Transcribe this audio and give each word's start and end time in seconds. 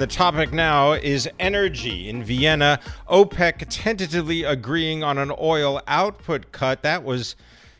The 0.00 0.06
topic 0.06 0.50
now 0.50 0.92
is 0.92 1.28
energy. 1.38 2.08
In 2.08 2.24
Vienna, 2.24 2.80
OPEC 3.06 3.66
tentatively 3.68 4.44
agreeing 4.44 5.04
on 5.04 5.18
an 5.18 5.30
oil 5.38 5.82
output 5.86 6.52
cut. 6.52 6.82
That 6.82 7.04
was 7.04 7.36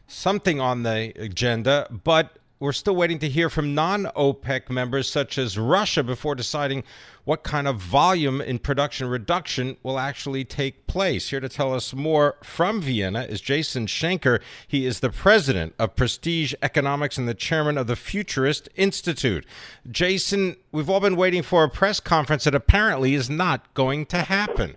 something 0.07 0.61
on 0.61 0.83
the 0.83 1.15
agenda, 1.17 1.89
but 2.05 2.37
we're 2.61 2.73
still 2.73 2.95
waiting 2.95 3.19
to 3.21 3.29
hear 3.29 3.49
from 3.49 3.75
non 3.75 4.05
OPEC 4.15 4.69
members 4.69 5.11
such 5.11 5.39
as 5.39 5.59
Russia 5.59 6.03
before 6.03 6.35
deciding 6.35 6.85
what 7.25 7.43
kind 7.43 7.67
of 7.67 7.77
volume 7.77 8.41
in 8.43 8.59
production 8.59 9.09
reduction 9.09 9.79
will 9.83 9.99
actually 9.99 10.45
take 10.45 10.87
place. 10.87 11.31
Here 11.31 11.41
to 11.41 11.49
tell 11.49 11.73
us 11.73 11.95
more 11.95 12.37
from 12.43 12.83
Vienna 12.83 13.23
is 13.23 13.41
Jason 13.41 13.87
Schenker. 13.87 14.41
He 14.69 14.85
is 14.85 15.01
the 15.01 15.11
president 15.11 15.75
of 15.79 15.97
Prestige 15.97 16.53
Economics 16.63 17.17
and 17.17 17.27
the 17.27 17.35
chairman 17.35 17.79
of 17.79 17.87
the 17.87 17.97
Futurist 17.97 18.69
Institute. 18.77 19.47
Jason, 19.91 20.57
we've 20.71 20.91
all 20.91 21.01
been 21.01 21.17
waiting 21.17 21.43
for 21.43 21.65
a 21.65 21.71
press 21.71 21.99
conference 21.99 22.45
that 22.45 22.55
apparently 22.55 23.15
is 23.15 23.31
not 23.31 23.73
going 23.73 24.05
to 24.07 24.19
happen. 24.19 24.75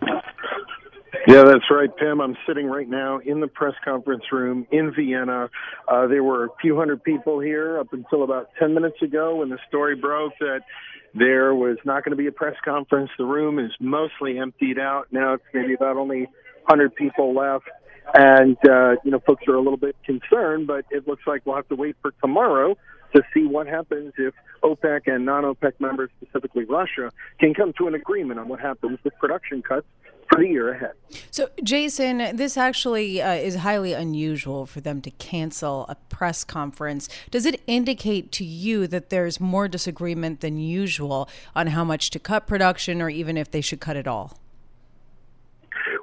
Yeah, 1.27 1.43
that's 1.43 1.69
right, 1.69 1.95
Pimm. 1.95 2.19
I'm 2.21 2.35
sitting 2.47 2.65
right 2.65 2.89
now 2.89 3.19
in 3.19 3.39
the 3.39 3.47
press 3.47 3.75
conference 3.85 4.23
room 4.31 4.65
in 4.71 4.93
Vienna. 4.95 5.49
Uh, 5.87 6.07
there 6.07 6.23
were 6.23 6.45
a 6.45 6.49
few 6.59 6.75
hundred 6.75 7.03
people 7.03 7.39
here 7.39 7.79
up 7.79 7.93
until 7.93 8.23
about 8.23 8.49
10 8.59 8.73
minutes 8.73 9.01
ago 9.01 9.37
when 9.37 9.49
the 9.49 9.59
story 9.67 9.95
broke 9.95 10.33
that 10.39 10.61
there 11.13 11.53
was 11.53 11.77
not 11.85 12.03
going 12.03 12.11
to 12.11 12.17
be 12.17 12.27
a 12.27 12.31
press 12.31 12.55
conference. 12.65 13.11
The 13.17 13.25
room 13.25 13.59
is 13.59 13.71
mostly 13.79 14.39
emptied 14.39 14.79
out. 14.79 15.07
Now 15.11 15.35
it's 15.35 15.43
maybe 15.53 15.75
about 15.75 15.97
only 15.97 16.21
100 16.65 16.95
people 16.95 17.35
left. 17.35 17.65
And, 18.15 18.57
uh, 18.67 18.95
you 19.05 19.11
know, 19.11 19.19
folks 19.19 19.43
are 19.47 19.55
a 19.55 19.61
little 19.61 19.77
bit 19.77 19.95
concerned, 20.05 20.65
but 20.67 20.85
it 20.89 21.07
looks 21.07 21.23
like 21.27 21.45
we'll 21.45 21.55
have 21.55 21.69
to 21.69 21.75
wait 21.75 21.95
for 22.01 22.11
tomorrow 22.21 22.75
to 23.15 23.21
see 23.33 23.45
what 23.45 23.67
happens 23.67 24.13
if 24.17 24.33
OPEC 24.63 25.01
and 25.05 25.25
non 25.25 25.43
OPEC 25.43 25.73
members, 25.79 26.09
specifically 26.21 26.65
Russia, 26.65 27.11
can 27.39 27.53
come 27.53 27.71
to 27.77 27.87
an 27.87 27.93
agreement 27.93 28.39
on 28.39 28.47
what 28.47 28.59
happens 28.59 28.97
with 29.03 29.13
production 29.19 29.61
cuts 29.61 29.85
for 30.33 30.41
the 30.41 30.47
year 30.47 30.73
ahead. 30.73 30.93
So, 31.31 31.49
Jason, 31.63 32.35
this 32.35 32.57
actually 32.57 33.21
uh, 33.21 33.33
is 33.33 33.55
highly 33.55 33.93
unusual 33.93 34.65
for 34.65 34.81
them 34.81 35.01
to 35.01 35.11
cancel 35.11 35.85
a 35.89 35.95
press 35.95 36.43
conference. 36.43 37.09
Does 37.31 37.45
it 37.45 37.61
indicate 37.67 38.31
to 38.33 38.45
you 38.45 38.87
that 38.87 39.09
there's 39.09 39.39
more 39.39 39.67
disagreement 39.67 40.41
than 40.41 40.59
usual 40.59 41.29
on 41.55 41.67
how 41.67 41.83
much 41.83 42.09
to 42.11 42.19
cut 42.19 42.47
production 42.47 43.01
or 43.01 43.09
even 43.09 43.37
if 43.37 43.51
they 43.51 43.61
should 43.61 43.79
cut 43.79 43.95
it 43.95 44.07
all? 44.07 44.37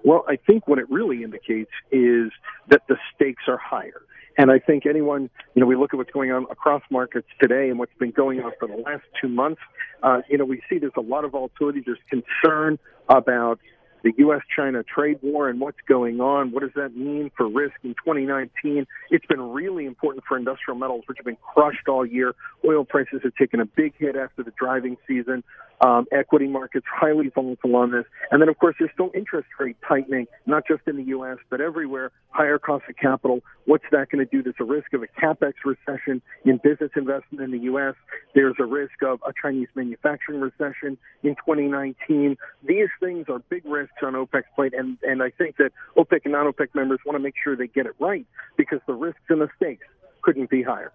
Well, 0.04 0.24
I 0.28 0.36
think 0.36 0.66
what 0.66 0.78
it 0.78 0.90
really 0.90 1.22
indicates 1.22 1.70
is 1.90 2.30
that 2.68 2.82
the 2.88 2.96
stakes 3.14 3.44
are 3.48 3.58
higher. 3.58 4.02
And 4.38 4.50
I 4.50 4.58
think 4.58 4.86
anyone, 4.86 5.28
you 5.54 5.60
know, 5.60 5.66
we 5.66 5.76
look 5.76 5.92
at 5.92 5.98
what's 5.98 6.12
going 6.12 6.32
on 6.32 6.46
across 6.50 6.82
markets 6.90 7.28
today 7.40 7.68
and 7.68 7.78
what's 7.78 7.92
been 7.98 8.10
going 8.10 8.40
on 8.40 8.52
for 8.58 8.68
the 8.68 8.76
last 8.76 9.02
two 9.20 9.28
months. 9.28 9.60
Uh, 10.02 10.22
you 10.28 10.38
know, 10.38 10.46
we 10.46 10.62
see 10.70 10.78
there's 10.78 10.92
a 10.96 11.02
lot 11.02 11.24
of 11.24 11.32
volatility. 11.32 11.82
There's 11.84 11.98
concern 12.08 12.78
about 13.08 13.60
the 14.02 14.12
U.S. 14.18 14.40
China 14.54 14.82
trade 14.82 15.18
war 15.22 15.48
and 15.48 15.60
what's 15.60 15.78
going 15.88 16.20
on. 16.20 16.52
What 16.52 16.62
does 16.62 16.72
that 16.76 16.96
mean 16.96 17.30
for 17.36 17.48
risk 17.48 17.74
in 17.82 17.90
2019? 17.90 18.86
It's 19.10 19.26
been 19.26 19.40
really 19.40 19.86
important 19.86 20.24
for 20.26 20.36
industrial 20.36 20.78
metals, 20.78 21.04
which 21.06 21.18
have 21.18 21.26
been 21.26 21.36
crushed 21.36 21.88
all 21.88 22.04
year. 22.06 22.34
Oil 22.64 22.84
prices 22.84 23.20
have 23.22 23.34
taken 23.34 23.60
a 23.60 23.66
big 23.66 23.94
hit 23.98 24.16
after 24.16 24.42
the 24.42 24.52
driving 24.58 24.96
season. 25.06 25.44
Um, 25.80 26.06
equity 26.12 26.46
markets 26.46 26.84
highly 26.92 27.30
volatile 27.34 27.74
on 27.76 27.90
this. 27.90 28.04
And 28.30 28.42
then, 28.42 28.48
of 28.50 28.58
course, 28.58 28.76
there's 28.78 28.90
still 28.92 29.10
interest 29.14 29.48
rate 29.58 29.76
tightening, 29.86 30.26
not 30.44 30.64
just 30.68 30.82
in 30.86 30.96
the 30.96 31.04
U.S., 31.04 31.38
but 31.48 31.60
everywhere. 31.60 32.12
Higher 32.30 32.58
cost 32.58 32.84
of 32.88 32.96
capital. 32.96 33.40
What's 33.64 33.84
that 33.90 34.10
going 34.10 34.24
to 34.24 34.30
do? 34.30 34.42
There's 34.42 34.56
a 34.60 34.64
risk 34.64 34.92
of 34.92 35.02
a 35.02 35.06
capex 35.06 35.54
recession 35.64 36.20
in 36.44 36.60
business 36.62 36.90
investment 36.96 37.42
in 37.42 37.50
the 37.50 37.64
U.S. 37.64 37.94
There's 38.34 38.56
a 38.58 38.64
risk 38.64 39.02
of 39.02 39.20
a 39.26 39.32
Chinese 39.40 39.68
manufacturing 39.74 40.40
recession 40.40 40.98
in 41.22 41.34
2019. 41.36 42.36
These 42.66 42.88
things 43.00 43.26
are 43.28 43.38
big 43.48 43.64
risks 43.64 44.02
on 44.02 44.12
OPEC's 44.14 44.44
plate, 44.54 44.74
and, 44.76 44.98
and 45.02 45.22
I 45.22 45.30
think 45.30 45.56
that 45.56 45.72
OPEC 45.96 46.20
and 46.24 46.32
non-OPEC 46.32 46.74
members 46.74 47.00
want 47.06 47.16
to 47.16 47.22
make 47.22 47.34
sure 47.42 47.56
they 47.56 47.68
get 47.68 47.86
it 47.86 47.94
right 47.98 48.26
because 48.56 48.80
the 48.86 48.94
risks 48.94 49.20
and 49.28 49.40
the 49.40 49.48
stakes 49.56 49.86
couldn't 50.30 50.48
be 50.48 50.62
higher. 50.62 50.92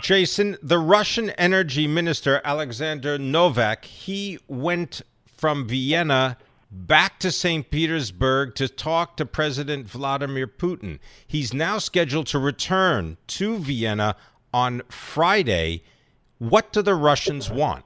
Jason, 0.00 0.56
the 0.62 0.78
Russian 0.78 1.30
energy 1.30 1.88
minister 1.88 2.40
Alexander 2.44 3.18
Novak, 3.18 3.84
he 3.84 4.38
went 4.46 5.02
from 5.36 5.66
Vienna 5.66 6.36
back 6.70 7.18
to 7.18 7.32
St. 7.32 7.68
Petersburg 7.68 8.54
to 8.54 8.68
talk 8.68 9.16
to 9.16 9.26
President 9.26 9.88
Vladimir 9.88 10.46
Putin. 10.46 11.00
He's 11.26 11.52
now 11.52 11.78
scheduled 11.78 12.28
to 12.28 12.38
return 12.38 13.16
to 13.26 13.56
Vienna 13.58 14.14
on 14.54 14.82
Friday. 14.88 15.82
What 16.38 16.72
do 16.72 16.80
the 16.80 16.94
Russians 16.94 17.50
want? 17.50 17.84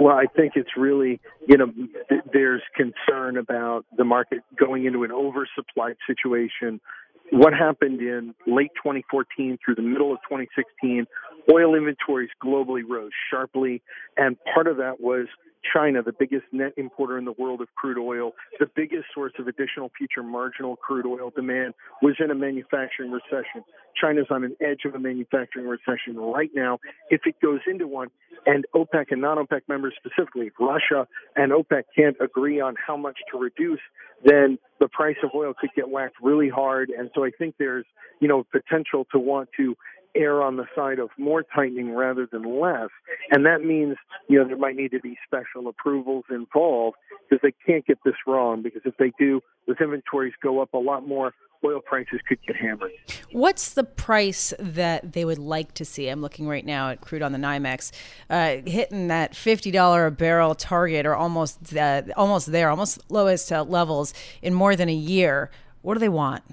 Well, 0.00 0.16
I 0.16 0.26
think 0.34 0.54
it's 0.56 0.76
really, 0.76 1.20
you 1.46 1.56
know, 1.56 1.72
th- 2.08 2.22
there's 2.32 2.62
concern 2.74 3.36
about 3.36 3.86
the 3.96 4.04
market 4.04 4.42
going 4.56 4.84
into 4.84 5.04
an 5.04 5.10
oversupplied 5.10 5.94
situation 6.08 6.80
what 7.30 7.52
happened 7.52 8.00
in 8.00 8.34
late 8.46 8.70
2014 8.76 9.58
through 9.64 9.74
the 9.74 9.82
middle 9.82 10.12
of 10.12 10.18
2016, 10.28 11.06
oil 11.52 11.74
inventories 11.74 12.30
globally 12.42 12.82
rose 12.88 13.12
sharply, 13.30 13.82
and 14.16 14.36
part 14.54 14.66
of 14.66 14.76
that 14.78 15.00
was 15.00 15.26
China, 15.72 16.02
the 16.02 16.12
biggest 16.12 16.44
net 16.52 16.72
importer 16.76 17.18
in 17.18 17.24
the 17.24 17.32
world 17.32 17.60
of 17.60 17.68
crude 17.74 17.98
oil, 17.98 18.32
the 18.58 18.66
biggest 18.74 19.06
source 19.14 19.32
of 19.38 19.48
additional 19.48 19.90
future 19.96 20.22
marginal 20.22 20.76
crude 20.76 21.06
oil 21.06 21.30
demand, 21.34 21.74
was 22.02 22.14
in 22.18 22.30
a 22.30 22.34
manufacturing 22.34 23.10
recession. 23.10 23.64
China's 24.00 24.26
on 24.30 24.44
an 24.44 24.56
edge 24.60 24.84
of 24.84 24.94
a 24.94 24.98
manufacturing 24.98 25.66
recession 25.66 26.16
right 26.16 26.50
now. 26.54 26.78
If 27.10 27.22
it 27.24 27.36
goes 27.40 27.60
into 27.66 27.86
one, 27.86 28.08
and 28.44 28.64
OPEC 28.74 29.06
and 29.10 29.20
non 29.20 29.38
OPEC 29.38 29.62
members 29.68 29.94
specifically, 29.96 30.50
Russia 30.60 31.06
and 31.34 31.52
OPEC 31.52 31.84
can't 31.96 32.16
agree 32.20 32.60
on 32.60 32.74
how 32.84 32.96
much 32.96 33.18
to 33.32 33.38
reduce, 33.38 33.80
then 34.24 34.58
the 34.80 34.88
price 34.88 35.16
of 35.22 35.30
oil 35.34 35.52
could 35.58 35.70
get 35.74 35.88
whacked 35.88 36.16
really 36.22 36.48
hard. 36.48 36.90
And 36.90 37.10
so 37.14 37.24
I 37.24 37.30
think 37.30 37.56
there's, 37.58 37.86
you 38.20 38.28
know, 38.28 38.44
potential 38.52 39.06
to 39.12 39.18
want 39.18 39.48
to 39.56 39.76
err 40.16 40.42
on 40.42 40.56
the 40.56 40.66
side 40.74 40.98
of 40.98 41.10
more 41.18 41.42
tightening 41.42 41.94
rather 41.94 42.26
than 42.30 42.60
less. 42.60 42.88
And 43.30 43.44
that 43.46 43.62
means, 43.62 43.96
you 44.28 44.38
know, 44.38 44.46
there 44.46 44.56
might 44.56 44.76
need 44.76 44.90
to 44.92 45.00
be 45.00 45.16
special 45.26 45.68
approvals 45.68 46.24
involved 46.30 46.96
because 47.28 47.42
they 47.42 47.54
can't 47.66 47.86
get 47.86 47.98
this 48.04 48.14
wrong. 48.26 48.62
Because 48.62 48.82
if 48.84 48.96
they 48.96 49.12
do, 49.18 49.40
those 49.66 49.76
inventories 49.80 50.34
go 50.42 50.60
up 50.60 50.72
a 50.74 50.78
lot 50.78 51.06
more. 51.06 51.32
Oil 51.64 51.80
prices 51.80 52.20
could 52.28 52.38
get 52.46 52.54
hammered. 52.54 52.92
What's 53.32 53.72
the 53.72 53.82
price 53.82 54.52
that 54.58 55.14
they 55.14 55.24
would 55.24 55.38
like 55.38 55.72
to 55.74 55.84
see? 55.84 56.08
I'm 56.08 56.20
looking 56.20 56.46
right 56.46 56.64
now 56.64 56.90
at 56.90 57.00
crude 57.00 57.22
on 57.22 57.32
the 57.32 57.38
NYMEX, 57.38 57.92
uh, 58.28 58.56
hitting 58.66 59.08
that 59.08 59.32
$50 59.32 60.06
a 60.06 60.10
barrel 60.10 60.54
target, 60.54 61.06
or 61.06 61.16
almost 61.16 61.74
uh, 61.74 62.02
almost 62.16 62.52
there, 62.52 62.68
almost 62.70 63.10
lowest 63.10 63.50
uh, 63.50 63.64
levels 63.64 64.12
in 64.42 64.52
more 64.52 64.76
than 64.76 64.88
a 64.88 64.94
year. 64.94 65.50
What 65.80 65.94
do 65.94 66.00
they 66.00 66.10
want? 66.10 66.44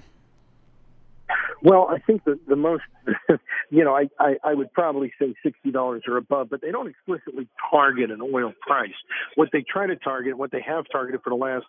Well, 1.64 1.88
I 1.90 1.98
think 1.98 2.24
that 2.24 2.46
the 2.46 2.56
most, 2.56 2.82
you 3.70 3.84
know, 3.84 3.96
I, 3.96 4.10
I, 4.20 4.34
I 4.44 4.52
would 4.52 4.70
probably 4.74 5.10
say 5.18 5.34
$60 5.44 6.00
or 6.06 6.18
above, 6.18 6.50
but 6.50 6.60
they 6.60 6.70
don't 6.70 6.88
explicitly 6.88 7.48
target 7.70 8.10
an 8.10 8.20
oil 8.20 8.52
price. 8.60 8.92
What 9.36 9.48
they 9.50 9.64
try 9.66 9.86
to 9.86 9.96
target, 9.96 10.36
what 10.36 10.52
they 10.52 10.60
have 10.60 10.84
targeted 10.92 11.22
for 11.24 11.30
the 11.30 11.36
last 11.36 11.64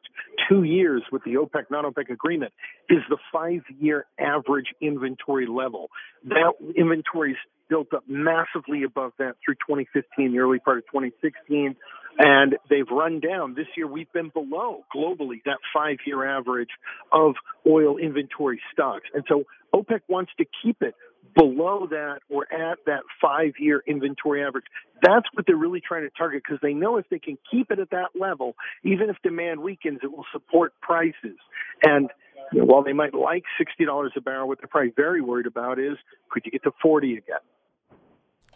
two 0.49 0.63
years 0.63 1.01
with 1.13 1.23
the 1.23 1.35
OPEC, 1.35 1.71
non 1.71 1.85
OPEC 1.85 2.09
agreement, 2.09 2.51
is 2.89 2.99
the 3.09 3.17
five 3.31 3.61
year 3.79 4.05
average 4.19 4.67
inventory 4.81 5.47
level. 5.47 5.89
That 6.25 6.53
inventory 6.75 7.31
is 7.31 7.37
built 7.69 7.93
up 7.93 8.03
massively 8.05 8.83
above 8.83 9.13
that 9.17 9.35
through 9.43 9.55
2015, 9.55 10.33
the 10.33 10.39
early 10.39 10.59
part 10.59 10.79
of 10.79 10.83
2016 10.87 11.73
and 12.17 12.55
they've 12.69 12.89
run 12.89 13.19
down. 13.19 13.55
This 13.55 13.67
year, 13.75 13.87
we've 13.87 14.11
been 14.13 14.29
below 14.29 14.85
globally 14.95 15.43
that 15.45 15.57
five 15.73 15.97
year 16.05 16.25
average 16.25 16.69
of 17.11 17.35
oil 17.67 17.97
inventory 17.97 18.61
stocks. 18.71 19.05
And 19.13 19.23
so 19.27 19.43
OPEC 19.73 20.01
wants 20.07 20.31
to 20.37 20.45
keep 20.63 20.81
it 20.81 20.95
below 21.35 21.87
that 21.89 22.19
or 22.29 22.51
at 22.53 22.77
that 22.85 23.01
five 23.21 23.53
year 23.59 23.83
inventory 23.85 24.43
average. 24.43 24.65
That's 25.01 25.25
what 25.33 25.45
they're 25.45 25.55
really 25.55 25.81
trying 25.85 26.03
to 26.03 26.09
target 26.17 26.43
because 26.45 26.59
they 26.61 26.73
know 26.73 26.97
if 26.97 27.05
they 27.09 27.19
can 27.19 27.37
keep 27.51 27.71
it 27.71 27.79
at 27.79 27.89
that 27.91 28.09
level, 28.19 28.55
even 28.83 29.09
if 29.09 29.17
demand 29.23 29.61
weakens, 29.61 29.99
it 30.03 30.11
will 30.11 30.25
support 30.31 30.73
prices. 30.81 31.37
And 31.83 32.09
while 32.53 32.83
they 32.83 32.93
might 32.93 33.13
like 33.13 33.43
$60 33.59 34.09
a 34.15 34.21
barrel, 34.21 34.47
what 34.47 34.59
they're 34.59 34.67
probably 34.67 34.93
very 34.95 35.21
worried 35.21 35.47
about 35.47 35.79
is 35.79 35.97
could 36.29 36.43
you 36.45 36.51
get 36.51 36.63
to 36.63 36.71
40 36.81 37.17
again? 37.17 37.39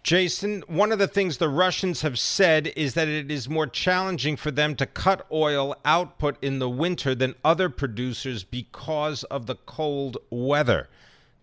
Jason, 0.04 0.64
one 0.68 0.92
of 0.92 1.00
the 1.00 1.08
things 1.08 1.38
the 1.38 1.50
Russians 1.50 2.02
have 2.02 2.18
said 2.18 2.68
is 2.76 2.94
that 2.94 3.08
it 3.08 3.30
is 3.30 3.50
more 3.50 3.68
challenging 3.68 4.38
for 4.38 4.50
them 4.50 4.76
to 4.76 4.86
cut 4.86 5.26
oil 5.32 5.76
output 5.84 6.38
in 6.42 6.60
the 6.60 6.70
winter 6.70 7.14
than 7.14 7.36
other 7.44 7.70
producers 7.70 8.44
because 8.44 9.24
of 9.26 9.46
the 9.46 9.56
cold 9.56 10.18
weather. 10.30 10.88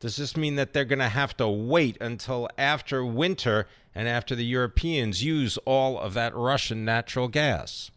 Does 0.00 0.16
this 0.16 0.36
mean 0.36 0.56
that 0.56 0.72
they're 0.72 0.84
going 0.84 0.98
to 0.98 1.08
have 1.08 1.36
to 1.36 1.48
wait 1.48 1.96
until 2.00 2.48
after 2.56 3.04
winter 3.04 3.66
and 3.94 4.08
after 4.08 4.34
the 4.34 4.44
Europeans 4.44 5.22
use 5.22 5.58
all 5.64 5.98
of 5.98 6.14
that 6.14 6.34
Russian 6.34 6.84
natural 6.84 7.28
gas? 7.28 7.90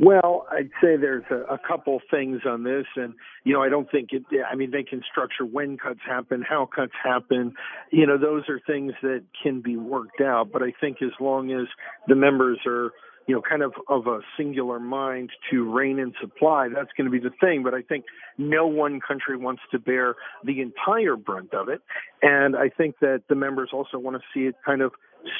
Well, 0.00 0.46
I'd 0.50 0.70
say 0.82 0.96
there's 0.96 1.24
a, 1.30 1.54
a 1.54 1.58
couple 1.58 2.00
things 2.10 2.40
on 2.48 2.64
this, 2.64 2.86
and 2.96 3.12
you 3.44 3.52
know, 3.52 3.62
I 3.62 3.68
don't 3.68 3.90
think 3.90 4.10
it. 4.12 4.22
I 4.50 4.54
mean, 4.54 4.70
they 4.70 4.82
can 4.82 5.02
structure 5.10 5.44
when 5.44 5.76
cuts 5.76 6.00
happen, 6.06 6.42
how 6.42 6.66
cuts 6.74 6.92
happen. 7.04 7.52
You 7.90 8.06
know, 8.06 8.16
those 8.16 8.44
are 8.48 8.60
things 8.66 8.94
that 9.02 9.24
can 9.42 9.60
be 9.60 9.76
worked 9.76 10.22
out. 10.22 10.50
But 10.50 10.62
I 10.62 10.72
think 10.80 10.98
as 11.02 11.10
long 11.20 11.52
as 11.52 11.66
the 12.08 12.14
members 12.14 12.58
are 12.66 12.92
you 13.26 13.34
know, 13.34 13.42
kind 13.42 13.62
of 13.62 13.72
of 13.88 14.06
a 14.06 14.20
singular 14.38 14.80
mind 14.80 15.30
to 15.50 15.70
rein 15.70 15.98
in 15.98 16.14
supply, 16.20 16.68
that's 16.74 16.90
going 16.96 17.04
to 17.04 17.10
be 17.10 17.20
the 17.20 17.34
thing. 17.38 17.62
But 17.62 17.74
I 17.74 17.82
think 17.82 18.06
no 18.38 18.66
one 18.66 19.00
country 19.06 19.36
wants 19.36 19.62
to 19.72 19.78
bear 19.78 20.16
the 20.44 20.62
entire 20.62 21.16
brunt 21.16 21.52
of 21.52 21.68
it, 21.68 21.82
and 22.22 22.56
I 22.56 22.70
think 22.70 23.00
that 23.00 23.24
the 23.28 23.34
members 23.34 23.68
also 23.72 23.98
want 23.98 24.16
to 24.16 24.22
see 24.32 24.46
it 24.46 24.54
kind 24.64 24.80
of 24.80 24.92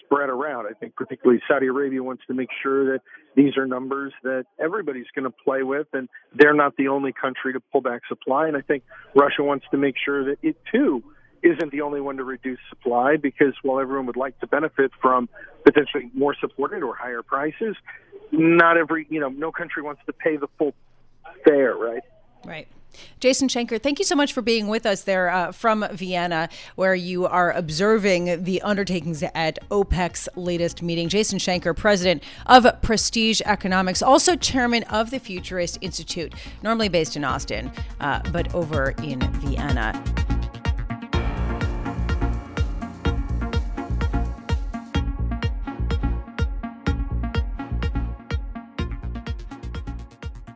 spread 0.05 0.29
around. 0.29 0.67
I 0.67 0.75
think 0.75 0.95
particularly 0.95 1.41
Saudi 1.49 1.67
Arabia 1.67 2.03
wants 2.03 2.23
to 2.27 2.35
make 2.35 2.49
sure 2.63 2.93
that 2.93 3.01
these 3.37 3.57
are 3.57 3.67
numbers 3.67 4.13
that 4.23 4.47
everybody's 4.59 5.07
going 5.15 5.25
to 5.25 5.37
play 5.45 5.63
with, 5.63 5.87
and 5.93 6.09
they're 6.35 6.55
not 6.55 6.77
the 6.77 6.89
only 6.89 7.13
country 7.13 7.53
to 7.53 7.61
pull 7.61 7.81
back 7.81 8.03
supply. 8.09 8.49
And 8.49 8.57
I 8.57 8.61
think 8.61 8.83
Russia 9.15 9.43
wants 9.43 9.67
to 9.71 9.77
make 9.77 9.95
sure 10.03 10.25
that 10.25 10.39
it 10.43 10.57
too 10.73 11.03
isn't 11.43 11.73
the 11.73 11.81
only 11.81 12.01
one 12.01 12.17
to 12.19 12.25
reduce 12.25 12.59
supply 12.69 13.17
because 13.17 13.55
while 13.63 13.81
everyone 13.81 14.07
would 14.07 14.17
like 14.17 14.39
to 14.41 14.47
benefit 14.47 14.91
from 15.01 15.29
potentially 15.65 16.11
more 16.13 16.35
supported 16.39 16.83
or 16.83 16.95
higher 16.95 17.23
prices, 17.23 17.77
not 18.31 18.77
every, 18.77 19.07
you 19.09 19.21
know, 19.21 19.29
no 19.29 19.51
country 19.51 19.83
wants 19.83 20.03
to 20.07 20.13
pay 20.13 20.37
the 20.37 20.49
full 20.59 20.75
fare, 21.45 21.75
right? 21.75 22.03
Right. 22.45 22.69
Jason 23.21 23.49
Schenker, 23.49 23.81
thank 23.81 23.99
you 23.99 24.05
so 24.05 24.17
much 24.17 24.33
for 24.33 24.43
being 24.43 24.69
with 24.69 24.87
us 24.87 25.03
there 25.03 25.29
uh, 25.31 25.53
from 25.53 25.87
Vienna, 25.93 26.49
where 26.77 26.95
you 26.95 27.27
are 27.27 27.53
observing 27.53 28.45
the 28.45 28.63
undertakings 28.63 29.23
at 29.23 29.59
OPEC's 29.71 30.29
latest 30.37 30.83
meeting. 30.83 31.09
Jason 31.09 31.39
Schenker, 31.39 31.77
president 31.77 32.23
of 32.47 32.67
Prestige 32.83 33.41
Economics, 33.45 34.03
also 34.03 34.37
chairman 34.37 34.83
of 34.85 35.11
the 35.11 35.19
Futurist 35.19 35.79
Institute, 35.81 36.35
normally 36.63 36.89
based 36.89 37.17
in 37.17 37.25
Austin, 37.25 37.71
uh, 38.01 38.21
but 38.33 38.55
over 38.55 38.95
in 39.03 39.21
Vienna. 39.35 40.40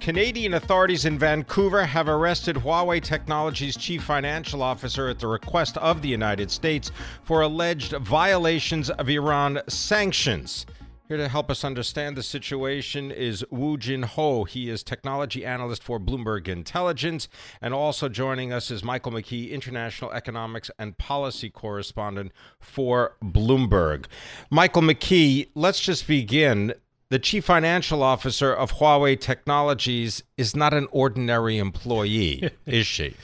Canadian 0.04 0.52
authorities 0.52 1.06
in 1.06 1.18
Vancouver 1.18 1.86
have 1.86 2.10
arrested 2.10 2.56
Huawei 2.56 3.02
Technologies 3.02 3.74
chief 3.74 4.04
financial 4.04 4.62
officer 4.62 5.08
at 5.08 5.18
the 5.18 5.26
request 5.26 5.78
of 5.78 6.02
the 6.02 6.08
United 6.10 6.50
States 6.50 6.92
for 7.22 7.40
alleged 7.40 7.92
violations 7.92 8.90
of 8.90 9.08
Iran 9.08 9.62
sanctions. 9.66 10.66
Here 11.08 11.16
to 11.16 11.28
help 11.28 11.50
us 11.50 11.64
understand 11.64 12.18
the 12.18 12.22
situation 12.22 13.10
is 13.10 13.46
Woo 13.50 13.78
Jin 13.78 14.02
Ho. 14.02 14.44
He 14.44 14.68
is 14.68 14.82
technology 14.82 15.42
analyst 15.42 15.82
for 15.82 15.98
Bloomberg 15.98 16.48
Intelligence. 16.48 17.28
And 17.62 17.72
also 17.72 18.10
joining 18.10 18.52
us 18.52 18.70
is 18.70 18.84
Michael 18.84 19.12
McKee, 19.12 19.50
international 19.50 20.12
economics 20.12 20.70
and 20.78 20.98
policy 20.98 21.48
correspondent 21.48 22.32
for 22.60 23.16
Bloomberg. 23.22 24.04
Michael 24.50 24.82
McKee, 24.82 25.48
let's 25.54 25.80
just 25.80 26.06
begin 26.06 26.74
the 27.10 27.18
chief 27.18 27.44
financial 27.44 28.02
officer 28.02 28.52
of 28.52 28.72
Huawei 28.74 29.18
Technologies 29.18 30.22
is 30.36 30.56
not 30.56 30.74
an 30.74 30.88
ordinary 30.90 31.58
employee, 31.58 32.50
is 32.66 32.86
she? 32.86 33.14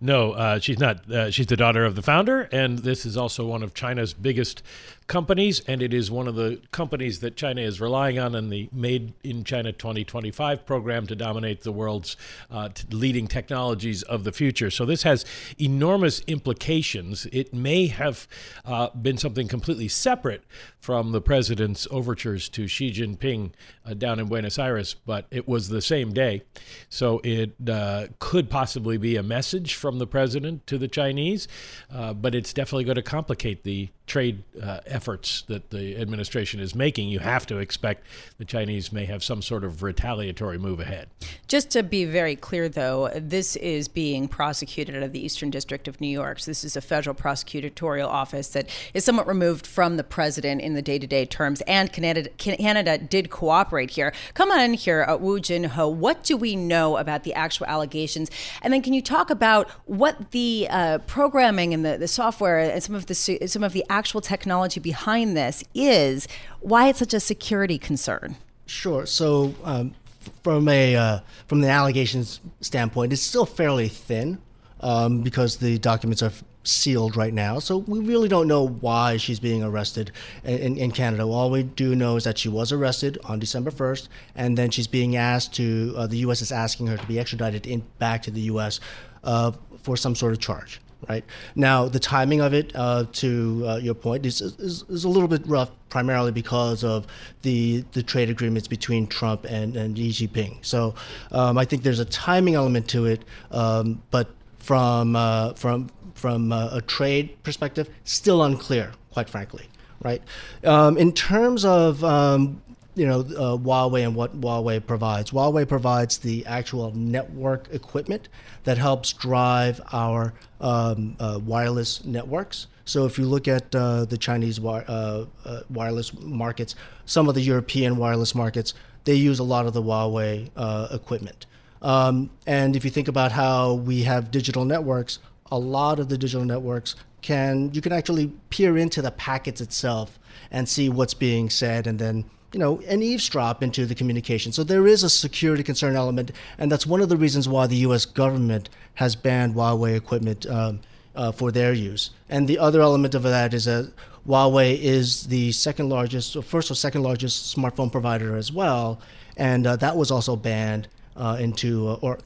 No, 0.00 0.32
uh, 0.32 0.60
she's 0.60 0.78
not. 0.78 1.10
Uh, 1.10 1.30
she's 1.30 1.46
the 1.46 1.56
daughter 1.56 1.84
of 1.84 1.96
the 1.96 2.02
founder, 2.02 2.42
and 2.52 2.78
this 2.78 3.04
is 3.04 3.16
also 3.16 3.46
one 3.46 3.62
of 3.62 3.74
China's 3.74 4.14
biggest 4.14 4.62
companies, 5.10 5.60
and 5.66 5.82
it 5.82 5.92
is 5.92 6.08
one 6.08 6.28
of 6.28 6.36
the 6.36 6.60
companies 6.70 7.18
that 7.18 7.34
China 7.34 7.60
is 7.60 7.80
relying 7.80 8.20
on 8.20 8.36
in 8.36 8.48
the 8.48 8.68
Made 8.72 9.12
in 9.24 9.42
China 9.42 9.72
2025 9.72 10.64
program 10.64 11.08
to 11.08 11.16
dominate 11.16 11.62
the 11.62 11.72
world's 11.72 12.16
uh, 12.48 12.68
t- 12.68 12.86
leading 12.92 13.26
technologies 13.26 14.04
of 14.04 14.22
the 14.22 14.30
future. 14.30 14.70
So 14.70 14.86
this 14.86 15.02
has 15.02 15.24
enormous 15.58 16.20
implications. 16.28 17.26
It 17.32 17.52
may 17.52 17.88
have 17.88 18.28
uh, 18.64 18.90
been 18.90 19.18
something 19.18 19.48
completely 19.48 19.88
separate 19.88 20.44
from 20.78 21.10
the 21.10 21.20
president's 21.20 21.88
overtures 21.90 22.48
to 22.50 22.68
Xi 22.68 22.92
Jinping 22.92 23.50
uh, 23.84 23.94
down 23.94 24.20
in 24.20 24.26
Buenos 24.28 24.60
Aires, 24.60 24.94
but 24.94 25.26
it 25.32 25.48
was 25.48 25.70
the 25.70 25.82
same 25.82 26.12
day. 26.12 26.42
So 26.88 27.20
it 27.24 27.52
uh, 27.68 28.08
could 28.18 28.50
possibly 28.50 28.96
be 28.96 29.16
a 29.16 29.22
message 29.22 29.74
from 29.74 29.98
the 29.98 30.06
president 30.06 30.66
to 30.66 30.78
the 30.78 30.88
Chinese, 30.88 31.48
uh, 31.92 32.14
but 32.14 32.34
it's 32.34 32.52
definitely 32.52 32.84
going 32.84 32.96
to 32.96 33.02
complicate 33.02 33.64
the 33.64 33.88
trade 34.10 34.42
uh, 34.60 34.80
efforts 34.86 35.42
that 35.42 35.70
the 35.70 35.96
administration 35.96 36.58
is 36.58 36.74
making, 36.74 37.08
you 37.08 37.20
have 37.20 37.46
to 37.46 37.58
expect 37.58 38.04
the 38.38 38.44
Chinese 38.44 38.92
may 38.92 39.04
have 39.04 39.22
some 39.22 39.40
sort 39.40 39.62
of 39.62 39.84
retaliatory 39.84 40.58
move 40.58 40.80
ahead. 40.80 41.08
Just 41.46 41.70
to 41.70 41.84
be 41.84 42.04
very 42.04 42.34
clear, 42.34 42.68
though, 42.68 43.08
this 43.14 43.54
is 43.54 43.86
being 43.86 44.26
prosecuted 44.26 44.96
out 44.96 45.04
of 45.04 45.12
the 45.12 45.24
Eastern 45.24 45.48
District 45.48 45.86
of 45.86 46.00
New 46.00 46.08
York. 46.08 46.40
So 46.40 46.50
this 46.50 46.64
is 46.64 46.76
a 46.76 46.80
federal 46.80 47.14
prosecutorial 47.14 48.08
office 48.08 48.48
that 48.48 48.68
is 48.94 49.04
somewhat 49.04 49.28
removed 49.28 49.64
from 49.64 49.96
the 49.96 50.02
president 50.02 50.60
in 50.60 50.74
the 50.74 50.82
day-to-day 50.82 51.26
terms, 51.26 51.60
and 51.68 51.92
Canada, 51.92 52.30
Canada 52.38 52.98
did 52.98 53.30
cooperate 53.30 53.90
here. 53.90 54.12
Come 54.34 54.50
on 54.50 54.60
in 54.60 54.74
here, 54.74 55.04
uh, 55.08 55.16
Woo 55.16 55.38
Jin 55.38 55.64
Ho. 55.64 55.88
What 55.88 56.24
do 56.24 56.36
we 56.36 56.56
know 56.56 56.96
about 56.96 57.22
the 57.22 57.32
actual 57.34 57.66
allegations? 57.66 58.28
And 58.60 58.72
then 58.72 58.82
can 58.82 58.92
you 58.92 59.02
talk 59.02 59.30
about 59.30 59.70
what 59.86 60.32
the 60.32 60.66
uh, 60.68 60.98
programming 61.06 61.72
and 61.72 61.84
the, 61.84 61.96
the 61.96 62.08
software 62.08 62.58
and 62.58 62.82
some 62.82 62.96
of 62.96 63.06
the 63.06 63.14
some 63.14 63.62
of 63.62 63.72
the 63.72 63.84
actual 64.00 64.22
technology 64.22 64.80
behind 64.80 65.36
this 65.36 65.62
is, 65.74 66.26
why 66.60 66.88
it's 66.88 66.98
such 66.98 67.12
a 67.12 67.20
security 67.20 67.78
concern. 67.78 68.36
Sure. 68.64 69.04
So, 69.04 69.54
um, 69.62 69.94
from 70.42 70.68
a 70.68 70.96
uh, 70.96 71.20
from 71.48 71.60
the 71.60 71.68
allegations 71.68 72.40
standpoint, 72.60 73.12
it's 73.12 73.22
still 73.22 73.46
fairly 73.46 73.88
thin 73.88 74.38
um, 74.80 75.20
because 75.20 75.58
the 75.58 75.78
documents 75.78 76.22
are 76.22 76.32
sealed 76.62 77.14
right 77.16 77.34
now. 77.34 77.58
So 77.58 77.78
we 77.78 77.98
really 78.00 78.28
don't 78.28 78.48
know 78.48 78.68
why 78.68 79.18
she's 79.18 79.40
being 79.40 79.62
arrested 79.62 80.12
in, 80.44 80.76
in, 80.76 80.90
Canada. 80.92 81.24
All 81.24 81.50
we 81.50 81.62
do 81.62 81.94
know 81.94 82.16
is 82.16 82.24
that 82.24 82.36
she 82.36 82.50
was 82.50 82.70
arrested 82.70 83.18
on 83.24 83.38
December 83.38 83.70
1st, 83.70 84.08
and 84.34 84.58
then 84.58 84.70
she's 84.70 84.86
being 84.86 85.16
asked 85.16 85.54
to, 85.54 85.94
uh, 85.96 86.06
the 86.06 86.18
U.S. 86.18 86.42
is 86.42 86.52
asking 86.52 86.86
her 86.88 86.98
to 86.98 87.06
be 87.06 87.18
extradited 87.18 87.66
in, 87.66 87.82
back 87.98 88.22
to 88.24 88.30
the 88.30 88.42
U.S. 88.52 88.78
Uh, 89.24 89.52
for 89.82 89.96
some 89.96 90.14
sort 90.14 90.32
of 90.34 90.38
charge 90.38 90.80
right? 91.08 91.24
Now, 91.54 91.88
the 91.88 91.98
timing 91.98 92.40
of 92.40 92.52
it, 92.54 92.72
uh, 92.74 93.04
to 93.12 93.64
uh, 93.66 93.76
your 93.76 93.94
point, 93.94 94.26
is, 94.26 94.40
is, 94.40 94.84
is, 94.88 95.04
a 95.04 95.08
little 95.08 95.28
bit 95.28 95.46
rough, 95.46 95.70
primarily 95.88 96.32
because 96.32 96.84
of 96.84 97.06
the 97.42 97.84
the 97.92 98.02
trade 98.02 98.30
agreements 98.30 98.68
between 98.68 99.06
Trump 99.06 99.44
and, 99.44 99.76
and 99.76 99.96
Xi 99.96 100.10
Jinping. 100.10 100.64
So 100.64 100.94
um, 101.32 101.58
I 101.58 101.64
think 101.64 101.82
there's 101.82 102.00
a 102.00 102.04
timing 102.04 102.54
element 102.54 102.88
to 102.90 103.06
it, 103.06 103.24
um, 103.50 104.02
but 104.10 104.28
from 104.58 105.16
uh, 105.16 105.54
from 105.54 105.90
from 106.14 106.52
uh, 106.52 106.68
a 106.72 106.82
trade 106.82 107.42
perspective, 107.42 107.88
still 108.04 108.42
unclear, 108.42 108.92
quite 109.12 109.28
frankly, 109.28 109.66
right? 110.02 110.22
Um, 110.64 110.98
in 110.98 111.12
terms 111.12 111.64
of 111.64 112.04
um, 112.04 112.60
you 113.00 113.06
know, 113.06 113.20
uh, 113.20 113.56
Huawei 113.56 114.04
and 114.04 114.14
what 114.14 114.38
Huawei 114.38 114.84
provides. 114.86 115.30
Huawei 115.30 115.66
provides 115.66 116.18
the 116.18 116.44
actual 116.44 116.92
network 116.94 117.66
equipment 117.72 118.28
that 118.64 118.76
helps 118.76 119.14
drive 119.14 119.80
our 119.90 120.34
um, 120.60 121.16
uh, 121.18 121.40
wireless 121.42 122.04
networks. 122.04 122.66
So 122.84 123.06
if 123.06 123.18
you 123.18 123.24
look 123.24 123.48
at 123.48 123.74
uh, 123.74 124.04
the 124.04 124.18
Chinese 124.18 124.58
wi- 124.58 124.84
uh, 124.86 125.24
uh, 125.46 125.60
wireless 125.70 126.12
markets, 126.20 126.74
some 127.06 127.26
of 127.26 127.34
the 127.34 127.40
European 127.40 127.96
wireless 127.96 128.34
markets, 128.34 128.74
they 129.04 129.14
use 129.14 129.38
a 129.38 129.44
lot 129.44 129.64
of 129.64 129.72
the 129.72 129.82
Huawei 129.82 130.50
uh, 130.54 130.88
equipment. 130.90 131.46
Um, 131.80 132.28
and 132.46 132.76
if 132.76 132.84
you 132.84 132.90
think 132.90 133.08
about 133.08 133.32
how 133.32 133.72
we 133.72 134.02
have 134.02 134.30
digital 134.30 134.66
networks, 134.66 135.20
a 135.50 135.58
lot 135.58 135.98
of 135.98 136.10
the 136.10 136.18
digital 136.18 136.44
networks 136.44 136.96
can 137.22 137.72
you 137.72 137.80
can 137.80 137.92
actually 137.92 138.26
peer 138.50 138.76
into 138.76 139.00
the 139.00 139.10
packets 139.10 139.62
itself 139.62 140.18
and 140.50 140.68
see 140.68 140.90
what's 140.90 141.14
being 141.14 141.48
said, 141.48 141.86
and 141.86 141.98
then 141.98 142.24
you 142.52 142.58
know, 142.58 142.80
and 142.86 143.02
eavesdrop 143.02 143.62
into 143.62 143.86
the 143.86 143.94
communication. 143.94 144.52
So 144.52 144.64
there 144.64 144.86
is 144.86 145.02
a 145.02 145.10
security 145.10 145.62
concern 145.62 145.94
element, 145.94 146.32
and 146.58 146.70
that's 146.70 146.86
one 146.86 147.00
of 147.00 147.08
the 147.08 147.16
reasons 147.16 147.48
why 147.48 147.66
the 147.66 147.76
U.S. 147.76 148.04
government 148.04 148.68
has 148.94 149.14
banned 149.14 149.54
Huawei 149.54 149.96
equipment 149.96 150.46
um, 150.46 150.80
uh, 151.14 151.32
for 151.32 151.52
their 151.52 151.72
use. 151.72 152.10
And 152.28 152.48
the 152.48 152.58
other 152.58 152.80
element 152.80 153.14
of 153.14 153.22
that 153.22 153.54
is 153.54 153.66
that 153.66 153.92
Huawei 154.26 154.78
is 154.78 155.26
the 155.28 155.52
second 155.52 155.88
largest, 155.88 156.36
or 156.36 156.42
first 156.42 156.70
or 156.70 156.74
second 156.74 157.02
largest 157.02 157.56
smartphone 157.56 157.90
provider 157.90 158.36
as 158.36 158.52
well, 158.52 159.00
and 159.36 159.66
uh, 159.66 159.76
that 159.76 159.96
was 159.96 160.10
also 160.10 160.34
banned 160.34 160.88
uh, 161.16 161.36
into 161.40 161.88
uh, 161.88 161.98
or 162.02 162.18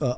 uh, 0.00 0.14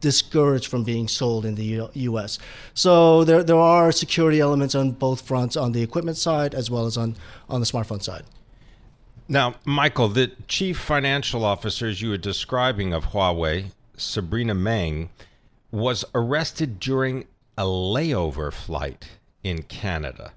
discouraged 0.00 0.66
from 0.66 0.84
being 0.84 1.06
sold 1.06 1.44
in 1.44 1.54
the 1.54 1.88
U.S. 1.94 2.38
So 2.74 3.24
there 3.24 3.44
there 3.44 3.56
are 3.56 3.92
security 3.92 4.40
elements 4.40 4.74
on 4.74 4.92
both 4.92 5.20
fronts, 5.20 5.56
on 5.56 5.72
the 5.72 5.82
equipment 5.82 6.16
side 6.16 6.54
as 6.54 6.70
well 6.70 6.86
as 6.86 6.96
on 6.96 7.16
on 7.48 7.60
the 7.60 7.66
smartphone 7.66 8.02
side. 8.02 8.24
Now, 9.28 9.54
Michael, 9.64 10.08
the 10.08 10.32
chief 10.48 10.78
financial 10.78 11.44
officers 11.44 12.02
you 12.02 12.10
were 12.10 12.16
describing 12.16 12.92
of 12.92 13.06
Huawei, 13.06 13.66
Sabrina 13.96 14.54
Meng, 14.54 15.10
was 15.70 16.04
arrested 16.14 16.80
during 16.80 17.26
a 17.56 17.64
layover 17.64 18.52
flight 18.52 19.10
in 19.42 19.62
Canada. 19.62 20.32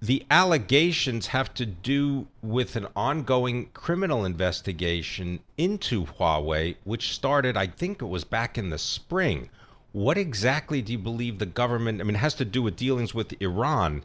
The 0.00 0.24
allegations 0.30 1.26
have 1.28 1.52
to 1.54 1.66
do 1.66 2.26
with 2.42 2.74
an 2.74 2.86
ongoing 2.96 3.66
criminal 3.74 4.24
investigation 4.24 5.40
into 5.58 6.06
Huawei, 6.06 6.76
which 6.84 7.12
started, 7.12 7.56
I 7.56 7.66
think 7.66 8.00
it 8.00 8.06
was 8.06 8.24
back 8.24 8.56
in 8.56 8.70
the 8.70 8.78
spring. 8.78 9.50
What 9.92 10.16
exactly 10.16 10.80
do 10.80 10.92
you 10.92 10.98
believe 10.98 11.38
the 11.38 11.44
government? 11.44 12.00
I 12.00 12.04
mean, 12.04 12.14
has 12.14 12.34
to 12.34 12.46
do 12.46 12.62
with 12.62 12.76
dealings 12.76 13.12
with 13.12 13.34
Iran. 13.42 14.04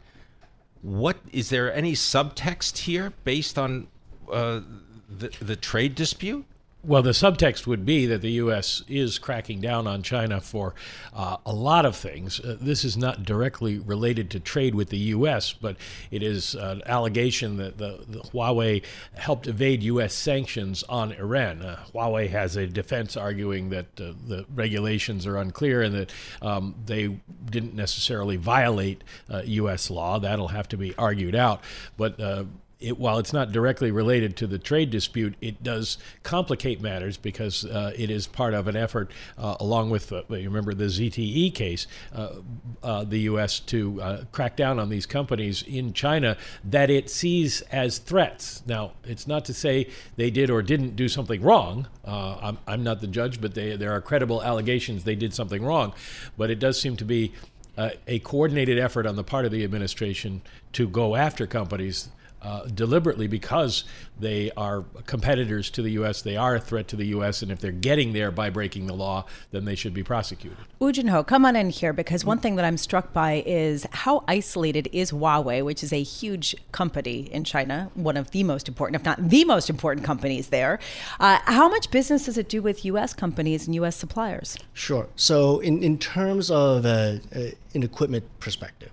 What 0.82 1.18
is 1.32 1.48
there 1.50 1.72
any 1.74 1.92
subtext 1.92 2.78
here 2.78 3.12
based 3.24 3.58
on 3.58 3.88
uh, 4.30 4.60
the 5.08 5.28
the 5.40 5.56
trade 5.56 5.94
dispute? 5.94 6.44
Well, 6.86 7.02
the 7.02 7.10
subtext 7.10 7.66
would 7.66 7.84
be 7.84 8.06
that 8.06 8.20
the 8.20 8.30
U.S. 8.32 8.84
is 8.86 9.18
cracking 9.18 9.60
down 9.60 9.88
on 9.88 10.04
China 10.04 10.40
for 10.40 10.76
uh, 11.12 11.36
a 11.44 11.52
lot 11.52 11.84
of 11.84 11.96
things. 11.96 12.38
Uh, 12.38 12.56
this 12.60 12.84
is 12.84 12.96
not 12.96 13.24
directly 13.24 13.80
related 13.80 14.30
to 14.30 14.40
trade 14.40 14.72
with 14.72 14.90
the 14.90 14.98
U.S., 14.98 15.52
but 15.52 15.76
it 16.12 16.22
is 16.22 16.54
an 16.54 16.82
allegation 16.86 17.56
that 17.56 17.78
the, 17.78 18.04
the 18.06 18.20
Huawei 18.20 18.84
helped 19.14 19.48
evade 19.48 19.82
U.S. 19.82 20.14
sanctions 20.14 20.84
on 20.84 21.10
Iran. 21.10 21.60
Uh, 21.60 21.84
Huawei 21.92 22.30
has 22.30 22.54
a 22.54 22.68
defense 22.68 23.16
arguing 23.16 23.70
that 23.70 23.86
uh, 24.00 24.12
the 24.28 24.46
regulations 24.54 25.26
are 25.26 25.38
unclear 25.38 25.82
and 25.82 25.92
that 25.92 26.12
um, 26.40 26.76
they 26.86 27.18
didn't 27.50 27.74
necessarily 27.74 28.36
violate 28.36 29.02
U.S. 29.44 29.90
Uh, 29.90 29.94
law. 29.94 30.18
That'll 30.20 30.48
have 30.48 30.68
to 30.68 30.76
be 30.76 30.94
argued 30.94 31.34
out. 31.34 31.62
But 31.96 32.20
uh, 32.20 32.44
it, 32.78 32.98
while 32.98 33.18
it's 33.18 33.32
not 33.32 33.52
directly 33.52 33.90
related 33.90 34.36
to 34.36 34.46
the 34.46 34.58
trade 34.58 34.90
dispute, 34.90 35.34
it 35.40 35.62
does 35.62 35.96
complicate 36.22 36.80
matters 36.80 37.16
because 37.16 37.64
uh, 37.64 37.92
it 37.96 38.10
is 38.10 38.26
part 38.26 38.52
of 38.52 38.68
an 38.68 38.76
effort, 38.76 39.10
uh, 39.38 39.56
along 39.60 39.88
with, 39.88 40.12
uh, 40.12 40.22
you 40.28 40.48
remember 40.48 40.74
the 40.74 40.84
ZTE 40.84 41.54
case, 41.54 41.86
uh, 42.14 42.34
uh, 42.82 43.04
the 43.04 43.20
U.S. 43.20 43.60
to 43.60 44.02
uh, 44.02 44.24
crack 44.30 44.56
down 44.56 44.78
on 44.78 44.90
these 44.90 45.06
companies 45.06 45.62
in 45.62 45.94
China 45.94 46.36
that 46.64 46.90
it 46.90 47.08
sees 47.08 47.62
as 47.62 47.96
threats. 47.98 48.62
Now, 48.66 48.92
it's 49.04 49.26
not 49.26 49.46
to 49.46 49.54
say 49.54 49.88
they 50.16 50.30
did 50.30 50.50
or 50.50 50.60
didn't 50.60 50.96
do 50.96 51.08
something 51.08 51.40
wrong. 51.40 51.88
I'm, 52.04 52.58
I'm, 52.68 52.84
not 52.84 53.00
the 53.00 53.06
judge, 53.06 53.40
but 53.40 53.54
they, 53.54 53.74
there 53.74 53.92
are 53.92 54.00
credible 54.00 54.42
allegations 54.42 55.02
they 55.02 55.16
did 55.16 55.34
something 55.34 55.64
wrong. 55.64 55.94
But 56.36 56.50
it 56.50 56.60
does 56.60 56.80
seem 56.80 56.96
to 56.98 57.04
be 57.04 57.32
a 57.78 58.18
coordinated 58.20 58.78
effort 58.78 59.06
on 59.06 59.16
the 59.16 59.24
part 59.24 59.44
of 59.44 59.50
the 59.50 59.64
administration 59.64 60.42
to 60.72 60.88
go 60.88 61.16
after 61.16 61.46
companies 61.46 62.08
uh, 62.42 62.64
deliberately 62.66 63.26
because 63.26 63.84
they 64.18 64.50
are 64.56 64.84
competitors 65.06 65.70
to 65.70 65.82
the 65.82 65.90
U.S., 65.92 66.22
they 66.22 66.36
are 66.36 66.56
a 66.56 66.60
threat 66.60 66.88
to 66.88 66.96
the 66.96 67.06
U.S., 67.06 67.42
and 67.42 67.50
if 67.50 67.60
they're 67.60 67.72
getting 67.72 68.12
there 68.12 68.30
by 68.30 68.50
breaking 68.50 68.86
the 68.86 68.94
law, 68.94 69.24
then 69.50 69.64
they 69.64 69.74
should 69.74 69.92
be 69.92 70.02
prosecuted. 70.02 70.58
Woo 70.78 70.92
Jin 70.92 71.08
Ho, 71.08 71.24
come 71.24 71.44
on 71.44 71.56
in 71.56 71.70
here 71.70 71.92
because 71.92 72.24
one 72.24 72.38
thing 72.38 72.56
that 72.56 72.64
I'm 72.64 72.76
struck 72.76 73.12
by 73.12 73.42
is 73.46 73.86
how 73.90 74.24
isolated 74.28 74.88
is 74.92 75.10
Huawei, 75.10 75.64
which 75.64 75.82
is 75.82 75.92
a 75.92 76.02
huge 76.02 76.54
company 76.72 77.28
in 77.32 77.44
China, 77.44 77.90
one 77.94 78.16
of 78.16 78.30
the 78.30 78.44
most 78.44 78.68
important, 78.68 79.00
if 79.00 79.04
not 79.04 79.28
the 79.28 79.44
most 79.44 79.68
important 79.68 80.04
companies 80.06 80.48
there. 80.48 80.78
Uh, 81.20 81.38
how 81.44 81.68
much 81.68 81.90
business 81.90 82.26
does 82.26 82.38
it 82.38 82.48
do 82.48 82.62
with 82.62 82.84
U.S. 82.84 83.12
companies 83.12 83.66
and 83.66 83.74
U.S. 83.76 83.96
suppliers? 83.96 84.56
Sure. 84.72 85.08
So, 85.16 85.58
in, 85.60 85.82
in 85.82 85.98
terms 85.98 86.50
of 86.50 86.86
uh, 86.86 87.18
uh 87.34 87.50
an 87.74 87.82
equipment 87.82 88.24
perspective, 88.40 88.90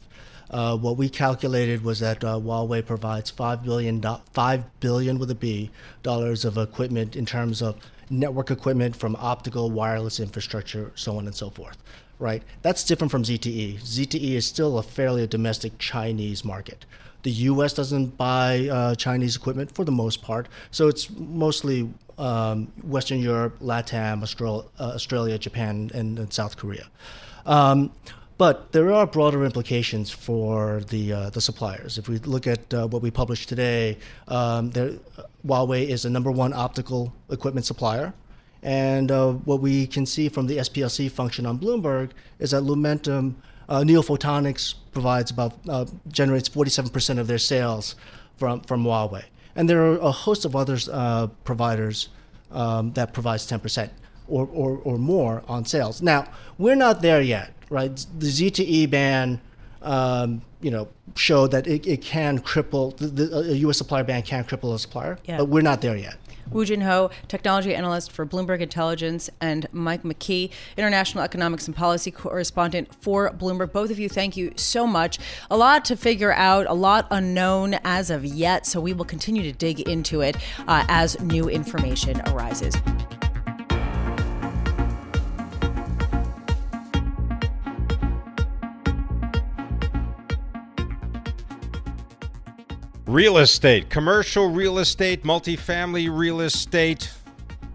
uh, 0.53 0.77
what 0.77 0.97
we 0.97 1.09
calculated 1.09 1.83
was 1.83 1.99
that 1.99 2.23
uh, 2.23 2.35
Huawei 2.35 2.85
provides 2.85 3.29
five 3.31 3.63
billion, 3.63 4.01
five 4.33 4.63
billion 4.79 5.17
with 5.17 5.31
a 5.31 5.35
B 5.35 5.71
dollars 6.03 6.45
of 6.45 6.57
equipment 6.57 7.15
in 7.15 7.25
terms 7.25 7.61
of 7.61 7.75
network 8.09 8.51
equipment 8.51 8.95
from 8.95 9.15
optical, 9.15 9.71
wireless 9.71 10.19
infrastructure, 10.19 10.91
so 10.95 11.17
on 11.17 11.25
and 11.25 11.35
so 11.35 11.49
forth. 11.49 11.77
Right? 12.19 12.43
That's 12.61 12.83
different 12.83 13.11
from 13.11 13.23
ZTE. 13.23 13.79
ZTE 13.79 14.33
is 14.33 14.45
still 14.45 14.77
a 14.77 14.83
fairly 14.83 15.25
domestic 15.27 15.77
Chinese 15.79 16.45
market. 16.45 16.85
The 17.23 17.31
U.S. 17.31 17.73
doesn't 17.73 18.17
buy 18.17 18.67
uh, 18.67 18.95
Chinese 18.95 19.35
equipment 19.35 19.73
for 19.73 19.83
the 19.83 19.91
most 19.91 20.21
part, 20.21 20.47
so 20.71 20.87
it's 20.87 21.09
mostly 21.09 21.89
um, 22.17 22.67
Western 22.83 23.19
Europe, 23.19 23.59
LATAM, 23.59 24.21
Australia, 24.21 24.67
uh, 24.79 24.91
Australia 24.93 25.37
Japan, 25.37 25.89
and, 25.93 26.19
and 26.19 26.31
South 26.31 26.57
Korea. 26.57 26.87
Um, 27.45 27.91
but 28.37 28.71
there 28.71 28.91
are 28.91 29.05
broader 29.05 29.45
implications 29.45 30.09
for 30.09 30.81
the 30.89 31.13
uh, 31.13 31.29
the 31.29 31.41
suppliers. 31.41 31.97
If 31.97 32.09
we 32.09 32.17
look 32.19 32.47
at 32.47 32.73
uh, 32.73 32.87
what 32.87 33.01
we 33.01 33.11
published 33.11 33.49
today, 33.49 33.97
um, 34.27 34.71
there, 34.71 34.93
Huawei 35.45 35.87
is 35.87 36.03
the 36.03 36.09
number 36.09 36.31
one 36.31 36.53
optical 36.53 37.13
equipment 37.29 37.65
supplier. 37.65 38.13
And 38.63 39.11
uh, 39.11 39.33
what 39.33 39.59
we 39.59 39.87
can 39.87 40.05
see 40.05 40.29
from 40.29 40.47
the 40.47 40.57
SPLC 40.57 41.11
function 41.11 41.45
on 41.45 41.59
Bloomberg 41.59 42.11
is 42.39 42.51
that 42.51 42.63
Lumentum, 42.63 43.35
uh, 43.67 43.81
NeoPhotonics 43.81 44.75
provides 44.93 45.31
about 45.31 45.53
uh, 45.67 45.85
generates 46.07 46.47
47% 46.47 47.19
of 47.19 47.27
their 47.27 47.37
sales 47.37 47.95
from 48.37 48.61
from 48.61 48.83
Huawei. 48.85 49.23
And 49.55 49.69
there 49.69 49.85
are 49.85 49.97
a 49.97 50.11
host 50.11 50.45
of 50.45 50.55
other 50.55 50.77
uh, 50.91 51.27
providers 51.43 52.09
um, 52.51 52.93
that 52.93 53.13
provides 53.13 53.45
10% 53.49 53.89
or, 54.27 54.47
or, 54.51 54.77
or 54.83 54.97
more 54.97 55.43
on 55.47 55.65
sales. 55.65 56.01
Now, 56.01 56.25
we're 56.57 56.75
not 56.75 57.01
there 57.01 57.21
yet 57.21 57.52
right? 57.73 57.93
The 58.17 58.27
ZTE 58.27 58.89
ban, 58.89 59.41
um, 59.81 60.43
you 60.61 60.71
know, 60.71 60.87
showed 61.15 61.51
that 61.51 61.67
it, 61.67 61.85
it 61.85 62.01
can 62.01 62.39
cripple 62.39 62.95
the, 62.95 63.07
the, 63.07 63.37
a 63.39 63.55
U.S. 63.55 63.79
supplier 63.79 64.03
ban 64.03 64.21
can 64.21 64.43
cripple 64.45 64.73
a 64.73 64.79
supplier, 64.79 65.17
yeah. 65.25 65.37
but 65.37 65.45
we're 65.45 65.61
not 65.61 65.81
there 65.81 65.97
yet. 65.97 66.15
Woo 66.51 66.65
Jin 66.65 66.81
Ho, 66.81 67.09
technology 67.27 67.73
analyst 67.73 68.11
for 68.11 68.25
Bloomberg 68.25 68.59
Intelligence, 68.59 69.29
and 69.41 69.65
Mike 69.71 70.03
McKee, 70.03 70.51
international 70.77 71.23
economics 71.23 71.67
and 71.67 71.75
policy 71.75 72.11
correspondent 72.11 72.93
for 73.01 73.31
Bloomberg. 73.31 73.71
Both 73.71 73.89
of 73.89 73.97
you, 73.97 74.07
thank 74.07 74.37
you 74.37 74.53
so 74.55 74.85
much. 74.85 75.17
A 75.49 75.57
lot 75.57 75.83
to 75.85 75.95
figure 75.95 76.33
out, 76.33 76.67
a 76.67 76.73
lot 76.73 77.07
unknown 77.09 77.75
as 77.83 78.09
of 78.09 78.23
yet, 78.23 78.67
so 78.67 78.79
we 78.79 78.93
will 78.93 79.05
continue 79.05 79.41
to 79.43 79.53
dig 79.53 79.79
into 79.79 80.21
it 80.21 80.35
uh, 80.67 80.85
as 80.89 81.19
new 81.21 81.49
information 81.49 82.21
arises. 82.27 82.75
Real 93.05 93.39
estate, 93.39 93.89
commercial 93.89 94.49
real 94.49 94.79
estate, 94.79 95.23
multifamily 95.23 96.09
real 96.09 96.39
estate. 96.39 97.11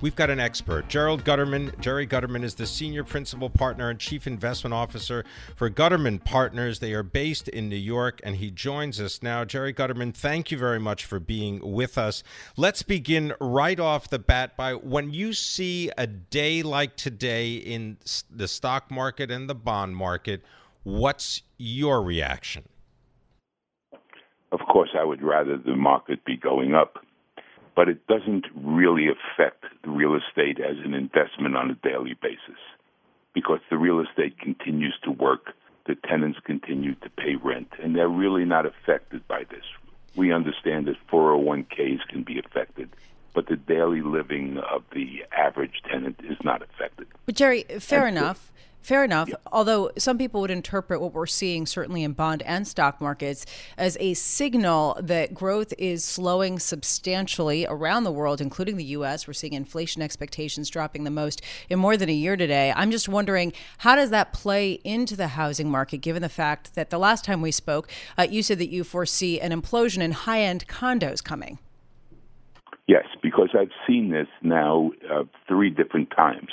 We've 0.01 0.17
got 0.17 0.31
an 0.31 0.41
expert, 0.41 0.89
Gerald 0.89 1.23
Guterman. 1.23 1.79
Jerry 1.81 2.07
Guterman 2.07 2.43
is 2.43 2.55
the 2.55 2.65
senior 2.65 3.05
principal 3.05 3.51
partner 3.51 3.91
and 3.91 3.99
chief 4.01 4.27
investment 4.27 4.73
officer 4.73 5.27
for 5.55 5.69
Guterman 5.69 6.25
Partners. 6.25 6.79
They 6.79 6.95
are 6.95 7.03
based 7.03 7.49
in 7.49 7.69
New 7.69 7.77
York, 7.77 8.23
and 8.25 8.37
he 8.37 8.51
joins 8.51 9.03
us 9.03 9.23
now. 9.23 9.45
Jerry 9.45 9.75
Guterman, 9.75 10.15
thank 10.15 10.51
you 10.51 10.57
very 10.57 10.81
much 10.81 11.05
for 11.05 11.21
being 11.21 11.61
with 11.75 11.99
us. 11.99 12.23
Let's 12.57 12.83
begin 12.83 13.35
right 13.39 13.79
off 13.79 14.09
the 14.09 14.19
bat 14.19 14.57
by 14.57 14.77
when 14.77 15.11
you 15.11 15.35
see 15.35 15.91
a 15.99 16.07
day 16.07 16.63
like 16.63 16.97
today 16.97 17.57
in 17.57 17.99
the 18.31 18.49
stock 18.49 18.91
market 18.91 19.31
and 19.31 19.47
the 19.47 19.55
bond 19.55 19.95
market, 19.95 20.43
what's 20.85 21.43
your 21.59 22.03
reaction? 22.03 22.65
Of 24.52 24.61
course, 24.61 24.90
I 24.99 25.05
would 25.05 25.23
rather 25.23 25.57
the 25.57 25.76
market 25.76 26.25
be 26.25 26.37
going 26.37 26.75
up, 26.75 27.05
but 27.76 27.88
it 27.88 28.07
doesn't 28.07 28.47
really 28.55 29.07
affect 29.09 29.64
the 29.85 29.90
real 29.90 30.14
estate 30.17 30.59
as 30.59 30.76
an 30.85 30.95
investment 30.95 31.57
on 31.57 31.71
a 31.71 31.75
daily 31.88 32.14
basis 32.21 32.59
because 33.35 33.61
the 33.71 33.78
real 33.78 34.00
estate 34.00 34.38
continues 34.38 34.95
to 35.05 35.11
work, 35.11 35.52
the 35.87 35.95
tenants 35.95 36.38
continue 36.45 36.95
to 36.97 37.11
pay 37.11 37.37
rent, 37.37 37.69
and 37.83 37.95
they're 37.95 38.09
really 38.09 38.45
not 38.45 38.67
affected 38.67 39.26
by 39.28 39.45
this. 39.50 39.64
We 40.17 40.33
understand 40.33 40.87
that 40.87 40.97
401ks 41.12 42.00
can 42.09 42.25
be 42.25 42.38
affected, 42.38 42.88
but 43.35 43.47
the 43.47 43.57
daily 43.57 44.02
living 44.02 44.59
of 44.59 44.83
the 44.93 45.25
average 45.31 45.83
tenant 45.88 46.21
is 46.25 46.37
not 46.43 46.62
affected. 46.62 47.07
But 47.26 47.37
Jerry, 47.37 47.62
fair 47.78 48.07
and 48.07 48.17
enough. 48.17 48.50
Fair 48.81 49.05
enough. 49.05 49.29
Yeah. 49.29 49.35
Although 49.53 49.91
some 49.99 50.19
people 50.19 50.41
would 50.41 50.51
interpret 50.51 51.01
what 51.01 51.13
we're 51.13 51.27
seeing, 51.27 51.67
certainly 51.67 52.03
in 52.05 52.13
bond 52.13 52.43
and 52.43 52.67
stock 52.67 53.01
markets, 53.01 53.45
as 53.77 53.97
a 54.01 54.15
signal 54.15 54.99
that 55.03 55.35
growth 55.35 55.75
is 55.79 56.05
slowing 56.05 56.59
substantially 56.59 57.67
around 57.69 58.05
the 58.05 58.13
world, 58.13 58.41
including 58.41 58.77
the 58.77 58.85
U.S. 58.85 59.27
We're 59.27 59.35
seeing 59.35 59.53
inflation 59.53 60.01
expectations 60.01 60.71
dropping 60.71 61.05
the 61.05 61.11
most 61.11 61.43
in 61.69 61.79
more 61.79 61.97
than 61.97 62.09
a 62.09 62.15
year 62.15 62.37
today. 62.37 62.73
I'm 62.75 62.91
just 62.91 63.09
wondering, 63.09 63.53
how 63.79 63.97
does 63.97 64.11
that 64.11 64.33
play 64.33 64.73
into 64.85 65.17
the 65.17 65.29
housing 65.29 65.71
market, 65.71 65.99
given 65.99 66.23
the 66.23 66.29
fact 66.29 66.75
that 66.75 66.91
the 66.91 66.99
last 66.99 67.25
time 67.25 67.43
we 67.43 67.51
spoke, 67.51 67.91
uh, 68.17 68.23
you 68.23 68.43
said 68.43 68.59
that 68.59 68.71
you 68.71 68.85
foresee 68.85 69.41
an 69.41 69.51
implosion 69.53 70.03
in 70.03 70.13
high 70.13 70.41
end 70.41 70.67
condos 70.67 71.23
coming? 71.23 71.59
Yes, 72.87 73.05
because 73.23 73.51
I've 73.59 73.73
seen 73.87 74.11
this 74.11 74.29
now 74.41 74.93
uh, 75.13 75.25
three 75.47 75.69
different 75.69 76.11
times 76.11 76.49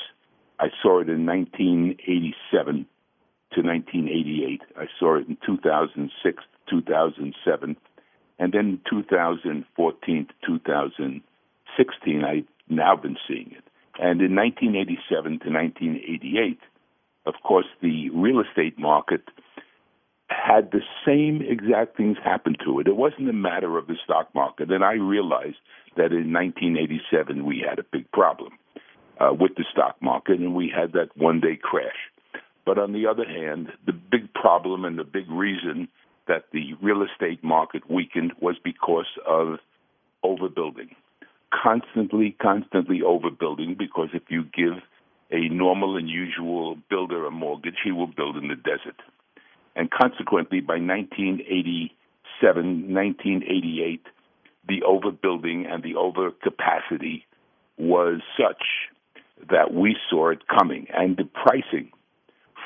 I 0.60 0.68
saw 0.82 1.00
it 1.00 1.10
in 1.10 1.26
1987 1.26 2.86
to 3.54 3.62
1988. 3.62 4.62
I 4.78 4.86
saw 5.00 5.16
it 5.18 5.28
in 5.28 5.38
2006 5.46 6.44
2007. 6.70 7.78
And 8.38 8.54
then 8.54 8.82
2014 8.90 10.28
to 10.28 10.34
2016, 10.46 12.24
I've 12.24 12.44
now 12.70 12.96
been 12.96 13.18
seeing 13.28 13.52
it. 13.52 13.64
And 13.98 14.22
in 14.22 14.36
1987 14.36 15.40
to 15.40 15.50
1988, 15.50 16.60
of 17.26 17.36
course, 17.44 17.66
the 17.82 18.10
real 18.10 18.42
estate 18.42 18.78
market 18.78 19.24
had 20.28 20.72
the 20.72 20.82
same 21.06 21.42
exact 21.42 21.96
things 21.96 22.18
happen 22.24 22.56
to 22.66 22.80
it. 22.80 22.88
It 22.88 22.96
wasn't 22.96 23.30
a 23.30 23.34
matter 23.34 23.78
of 23.78 23.88
the 23.88 23.96
stock 24.04 24.34
market. 24.36 24.72
And 24.72 24.84
I 24.84 24.94
realized 24.94 25.58
that 25.96 26.12
in 26.12 26.34
1987 26.34 27.46
we 27.46 27.64
had 27.68 27.80
a 27.80 27.86
big 27.90 28.12
problem 28.12 28.52
uh, 29.20 29.34
with 29.34 29.56
the 29.56 29.66
stock 29.72 29.96
market, 30.02 30.40
and 30.40 30.56
we 30.56 30.72
had 30.74 30.94
that 30.94 31.10
one 31.16 31.40
day 31.40 31.58
crash. 31.62 31.96
But 32.66 32.78
on 32.78 32.94
the 32.94 33.08
other 33.08 33.26
hand, 33.26 33.70
the 33.86 33.94
big 33.94 34.34
problem 34.34 34.86
and 34.86 34.98
the 34.98 35.04
big 35.04 35.30
reason 35.30 35.88
that 36.28 36.46
the 36.52 36.74
real 36.82 37.04
estate 37.04 37.44
market 37.44 37.90
weakened 37.90 38.34
was 38.42 38.56
because 38.64 39.06
of 39.28 39.60
overbuilding. 40.24 40.96
Constantly, 41.52 42.36
constantly 42.42 43.02
overbuilding 43.02 43.78
because 43.78 44.10
if 44.14 44.24
you 44.30 44.44
give 44.44 44.82
a 45.32 45.48
normal 45.50 45.98
and 45.98 46.10
usual 46.10 46.78
builder 46.90 47.26
a 47.26 47.32
mortgage, 47.32 47.78
he 47.84 47.92
will 47.92 48.08
build 48.08 48.38
in 48.38 48.48
the 48.48 48.56
desert. 48.56 49.02
And 49.76 49.92
consequently, 49.92 50.62
by 50.62 50.80
1987, 50.80 52.94
1988, 52.94 54.02
the 54.68 54.82
overbuilding 54.82 55.72
and 55.72 55.84
the 55.84 55.94
overcapacity 55.94 57.24
was 57.78 58.22
such 58.38 58.64
that 59.50 59.74
we 59.74 59.96
saw 60.10 60.30
it 60.30 60.48
coming. 60.48 60.88
And 60.94 61.18
the 61.18 61.26
pricing 61.26 61.92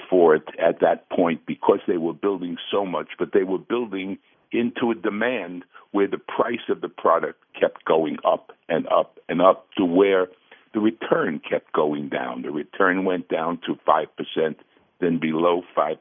for 0.10 0.36
it 0.36 0.48
at 0.60 0.80
that 0.82 1.10
point 1.10 1.46
because 1.46 1.80
they 1.88 1.98
were 1.98 2.14
building 2.14 2.58
so 2.72 2.86
much, 2.86 3.10
but 3.18 3.32
they 3.34 3.44
were 3.44 3.60
building 3.60 4.18
into 4.52 4.92
a 4.92 4.96
demand 4.96 5.64
where 5.92 6.08
the 6.08 6.18
price 6.18 6.68
of 6.70 6.82
the 6.82 6.90
product 6.90 7.40
kept 7.60 7.86
going 7.86 8.18
up 8.26 8.52
and 8.68 8.88
up 8.88 9.20
and 9.28 9.42
up 9.42 9.68
to 9.78 9.86
where 9.86 10.28
the 10.74 10.80
return 10.80 11.40
kept 11.48 11.72
going 11.74 12.10
down. 12.10 12.42
The 12.42 12.52
return 12.52 13.06
went 13.06 13.28
down 13.28 13.60
to 13.66 13.76
5%, 13.88 14.56
then 15.00 15.20
below 15.20 15.64
5%. 15.78 15.98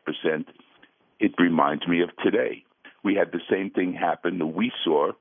It 1.21 1.33
reminds 1.39 1.87
me 1.87 2.03
of 2.03 2.11
today. 2.23 2.65
We 3.03 3.15
had 3.15 3.33
the 3.33 3.41
same 3.51 3.71
thing 3.71 3.93
happen 3.93 4.39
that 4.39 4.47
we 4.47 4.73
saw 4.85 5.13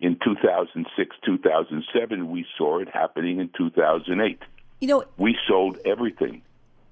in 0.00 0.18
2006, 0.24 1.16
2007. 1.24 2.30
We 2.30 2.46
saw 2.56 2.78
it 2.78 2.88
happening 2.92 3.38
in 3.38 3.50
2008. 3.56 4.38
You 4.82 4.88
know, 4.88 5.04
we 5.16 5.38
sold 5.46 5.78
everything 5.84 6.42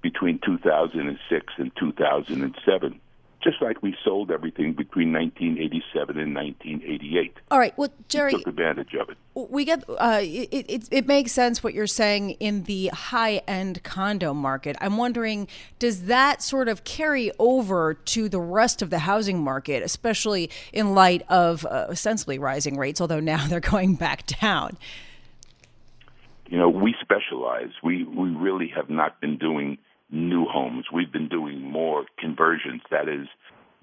between 0.01 0.39
2006 0.45 1.53
and 1.57 1.71
2007 1.75 3.01
just 3.43 3.61
like 3.61 3.81
we 3.81 3.97
sold 4.01 4.31
everything 4.31 4.71
between 4.73 5.11
1987 5.11 6.17
and 6.17 6.33
1988. 6.33 7.37
All 7.49 7.59
right. 7.59 7.77
Well, 7.77 7.89
Jerry 8.07 8.33
we 8.33 8.37
took 8.37 8.47
advantage 8.47 8.93
of 8.93 9.09
it. 9.09 9.17
We 9.33 9.65
get 9.65 9.83
uh, 9.89 10.19
it, 10.21 10.65
it. 10.69 10.87
It 10.89 11.07
makes 11.07 11.33
sense 11.33 11.63
what 11.63 11.73
you're 11.73 11.87
saying 11.87 12.31
in 12.39 12.63
the 12.63 12.89
high 12.93 13.41
end 13.47 13.83
condo 13.83 14.33
market. 14.33 14.77
I'm 14.79 14.95
wondering, 14.95 15.49
does 15.77 16.03
that 16.03 16.41
sort 16.41 16.69
of 16.69 16.85
carry 16.85 17.31
over 17.39 17.95
to 17.95 18.29
the 18.29 18.39
rest 18.39 18.81
of 18.81 18.89
the 18.89 18.99
housing 18.99 19.43
market, 19.43 19.83
especially 19.83 20.49
in 20.71 20.93
light 20.93 21.23
of 21.27 21.65
uh, 21.65 21.87
ostensibly 21.89 22.39
rising 22.39 22.77
rates, 22.77 23.01
although 23.01 23.19
now 23.19 23.45
they're 23.49 23.59
going 23.59 23.95
back 23.95 24.27
down? 24.27 24.77
You 26.51 26.57
know, 26.57 26.67
we 26.67 26.93
specialize. 26.99 27.71
We 27.81 28.03
we 28.03 28.27
really 28.27 28.69
have 28.75 28.89
not 28.89 29.21
been 29.21 29.37
doing 29.37 29.77
new 30.09 30.43
homes. 30.43 30.83
We've 30.93 31.11
been 31.11 31.29
doing 31.29 31.61
more 31.61 32.03
conversions, 32.19 32.81
that 32.91 33.07
is, 33.07 33.29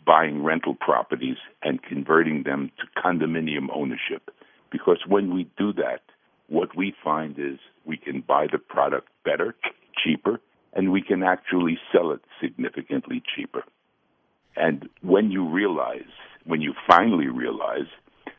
buying 0.05 0.45
rental 0.45 0.75
properties 0.75 1.39
and 1.63 1.83
converting 1.83 2.43
them 2.43 2.71
to 2.79 3.01
condominium 3.03 3.69
ownership. 3.75 4.31
Because 4.71 4.99
when 5.09 5.35
we 5.35 5.49
do 5.57 5.73
that, 5.73 6.03
what 6.49 6.76
we 6.76 6.95
find 7.02 7.39
is 7.39 7.59
we 7.87 7.97
can 7.97 8.21
buy 8.21 8.49
the 8.52 8.59
product 8.59 9.09
better, 9.25 9.54
cheaper, 10.04 10.39
and 10.75 10.93
we 10.93 11.00
can 11.00 11.23
actually 11.23 11.78
sell 11.91 12.11
it 12.11 12.21
significantly 12.39 13.23
cheaper. 13.35 13.63
And 14.57 14.91
when 15.00 15.31
you 15.31 15.49
realize, 15.49 16.13
when 16.45 16.61
you 16.61 16.75
finally 16.87 17.28
realize 17.28 17.89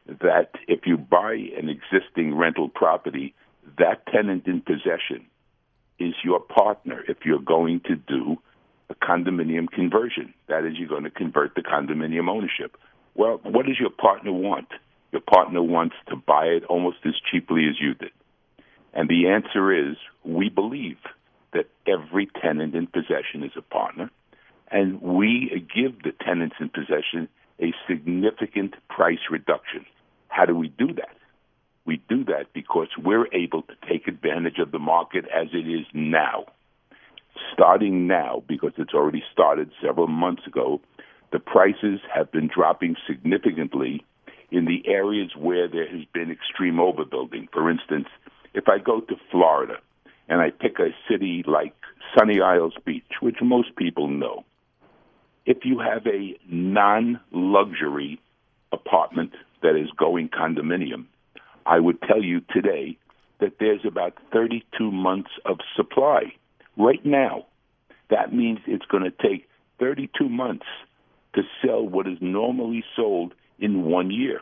that 0.05 0.51
if 0.67 0.81
you 0.85 0.97
buy 0.97 1.33
an 1.57 1.67
existing 1.67 2.35
rental 2.35 2.69
property, 2.69 3.33
that 3.79 4.05
tenant 4.07 4.47
in 4.47 4.61
possession 4.61 5.25
is 5.99 6.13
your 6.23 6.39
partner 6.39 7.03
if 7.07 7.17
you're 7.25 7.39
going 7.39 7.81
to 7.87 7.95
do 7.95 8.37
a 8.89 8.95
condominium 8.95 9.69
conversion. 9.69 10.33
That 10.47 10.65
is, 10.65 10.73
you're 10.77 10.87
going 10.87 11.03
to 11.03 11.09
convert 11.09 11.55
the 11.55 11.61
condominium 11.61 12.29
ownership. 12.29 12.77
Well, 13.15 13.39
what 13.43 13.65
does 13.65 13.77
your 13.79 13.89
partner 13.89 14.31
want? 14.31 14.67
Your 15.11 15.21
partner 15.21 15.61
wants 15.61 15.95
to 16.07 16.15
buy 16.15 16.45
it 16.45 16.63
almost 16.65 16.97
as 17.05 17.13
cheaply 17.31 17.67
as 17.69 17.75
you 17.79 17.93
did. 17.95 18.11
And 18.93 19.09
the 19.09 19.27
answer 19.29 19.73
is 19.73 19.97
we 20.23 20.49
believe 20.49 20.97
that 21.53 21.67
every 21.87 22.29
tenant 22.41 22.75
in 22.75 22.87
possession 22.87 23.43
is 23.43 23.51
a 23.57 23.61
partner, 23.61 24.09
and 24.71 25.01
we 25.01 25.67
give 25.75 26.01
the 26.03 26.11
tenants 26.23 26.55
in 26.59 26.69
possession 26.69 27.27
a 27.59 27.73
significant 27.87 28.75
price 28.87 29.19
reduction. 29.29 29.85
How 30.27 30.45
do 30.45 30.55
we 30.55 30.69
do 30.69 30.93
that? 30.93 31.18
We 31.85 32.01
do 32.09 32.23
that 32.25 32.53
because 32.53 32.87
we're 32.97 33.27
able 33.33 33.63
to 33.63 33.73
take 33.89 34.07
advantage 34.07 34.59
of 34.59 34.71
the 34.71 34.79
market 34.79 35.25
as 35.33 35.47
it 35.53 35.67
is 35.67 35.85
now. 35.93 36.45
Starting 37.53 38.07
now, 38.07 38.43
because 38.47 38.73
it's 38.77 38.93
already 38.93 39.23
started 39.31 39.71
several 39.81 40.07
months 40.07 40.45
ago, 40.45 40.81
the 41.31 41.39
prices 41.39 41.99
have 42.13 42.31
been 42.31 42.49
dropping 42.53 42.95
significantly 43.07 44.03
in 44.51 44.65
the 44.65 44.83
areas 44.87 45.31
where 45.37 45.67
there 45.67 45.87
has 45.87 46.05
been 46.13 46.31
extreme 46.31 46.75
overbuilding. 46.75 47.47
For 47.51 47.69
instance, 47.69 48.07
if 48.53 48.67
I 48.67 48.79
go 48.79 49.01
to 49.01 49.15
Florida 49.31 49.75
and 50.27 50.41
I 50.41 50.49
pick 50.49 50.79
a 50.79 50.89
city 51.09 51.43
like 51.47 51.73
Sunny 52.17 52.41
Isles 52.41 52.73
Beach, 52.85 53.03
which 53.21 53.37
most 53.41 53.75
people 53.75 54.07
know, 54.07 54.43
if 55.45 55.59
you 55.63 55.79
have 55.79 56.05
a 56.07 56.37
non 56.47 57.19
luxury 57.31 58.19
apartment 58.71 59.33
that 59.61 59.75
is 59.75 59.89
going 59.97 60.29
condominium, 60.29 61.05
I 61.69 61.79
would 61.79 62.01
tell 62.01 62.23
you 62.23 62.41
today 62.49 62.97
that 63.39 63.59
there's 63.59 63.85
about 63.85 64.13
32 64.33 64.91
months 64.91 65.29
of 65.45 65.59
supply 65.75 66.33
right 66.77 67.05
now. 67.05 67.45
That 68.09 68.33
means 68.33 68.57
it's 68.65 68.87
going 68.87 69.03
to 69.03 69.11
take 69.11 69.47
32 69.79 70.27
months 70.27 70.65
to 71.35 71.43
sell 71.63 71.87
what 71.87 72.07
is 72.07 72.17
normally 72.21 72.83
sold 72.95 73.35
in 73.59 73.83
one 73.83 74.09
year. 74.09 74.41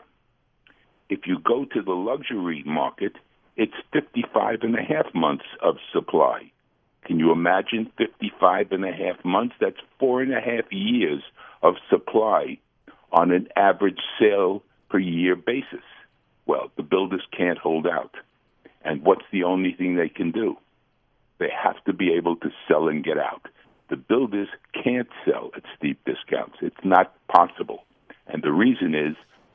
If 1.10 1.26
you 1.26 1.38
go 1.38 1.66
to 1.66 1.82
the 1.82 1.92
luxury 1.92 2.62
market, 2.64 3.12
it's 3.58 3.74
55 3.92 4.60
and 4.62 4.74
a 4.74 4.82
half 4.82 5.14
months 5.14 5.44
of 5.62 5.76
supply. 5.92 6.50
Can 7.04 7.18
you 7.18 7.30
imagine 7.30 7.92
55 7.98 8.72
and 8.72 8.86
a 8.86 8.92
half 8.92 9.22
months? 9.22 9.54
That's 9.60 9.76
four 9.98 10.22
and 10.22 10.32
a 10.32 10.40
half 10.40 10.72
years 10.72 11.22
of 11.62 11.74
supply 11.90 12.58
on 13.12 13.32
an 13.32 13.48
average 13.54 14.00
sale 14.18 14.62
per 14.88 14.98
year 14.98 15.36
basis. 15.36 15.84
Well, 16.48 16.72
the 16.76 16.82
builders 16.82 17.22
can't 17.36 17.58
hold 17.58 17.86
out. 17.86 18.14
And 18.82 19.02
what's 19.02 19.26
the 19.30 19.44
only 19.44 19.74
thing 19.74 19.94
they 19.94 20.08
can 20.08 20.32
do? 20.32 20.56
They 21.38 21.50
have 21.50 21.84
to 21.84 21.92
be 21.92 22.14
able 22.14 22.36
to 22.36 22.50
sell 22.66 22.88
and 22.88 23.04
get 23.04 23.18
out. 23.18 23.46
The 23.90 23.96
builders 23.96 24.48
can't 24.72 25.08
sell 25.24 25.50
at 25.54 25.62
steep 25.76 26.00
discounts. 26.04 26.56
It's 26.62 26.84
not 26.84 27.14
possible. 27.28 27.84
And 28.26 28.42
the 28.42 28.52
reason 28.52 28.94
is 28.94 29.14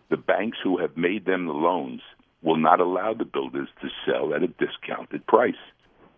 the 0.10 0.18
banks 0.18 0.60
who 0.64 0.78
have 0.78 0.96
made 0.96 1.26
them 1.26 1.48
the 1.48 1.54
loans 1.54 2.02
will 2.44 2.58
not 2.58 2.80
allow 2.80 3.14
the 3.14 3.26
builders 3.26 3.70
to 3.82 3.90
sell 4.06 4.34
at 4.34 4.44
a 4.44 4.48
discounted 4.48 5.26
price. 5.26 5.56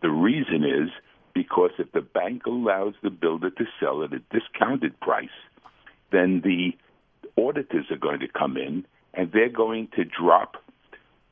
The 0.02 0.10
reason 0.10 0.64
is 0.64 0.90
because 1.34 1.72
if 1.80 1.92
the 1.94 2.02
bank 2.02 2.46
allows 2.46 2.96
the 3.02 3.10
builder 3.10 3.50
to 3.50 3.66
sell 3.80 4.04
at 4.04 4.14
a 4.14 4.20
discounted 4.32 5.00
price, 5.00 5.30
then 6.12 6.42
the 6.44 6.72
auditors 7.42 7.86
are 7.92 7.98
going 7.98 8.20
to 8.20 8.28
come 8.28 8.58
in 8.58 8.86
and 9.14 9.32
they're 9.32 9.50
going 9.50 9.88
to 9.96 10.04
drop 10.04 10.58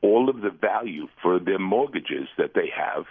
all 0.04 0.28
of 0.28 0.42
the 0.42 0.50
value 0.50 1.08
for 1.22 1.38
their 1.38 1.58
mortgages 1.58 2.28
that 2.36 2.52
they 2.54 2.68
have 2.76 3.06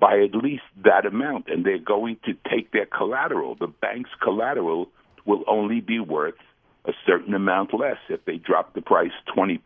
by 0.00 0.18
at 0.20 0.34
least 0.34 0.62
that 0.82 1.04
amount. 1.04 1.48
And 1.48 1.64
they're 1.64 1.78
going 1.78 2.16
to 2.24 2.32
take 2.50 2.72
their 2.72 2.86
collateral. 2.86 3.54
The 3.54 3.66
bank's 3.66 4.10
collateral 4.22 4.88
will 5.26 5.44
only 5.46 5.80
be 5.80 6.00
worth 6.00 6.40
a 6.86 6.92
certain 7.06 7.34
amount 7.34 7.74
less 7.78 7.98
if 8.08 8.24
they 8.24 8.38
drop 8.38 8.72
the 8.74 8.80
price 8.80 9.12
20%. 9.36 9.60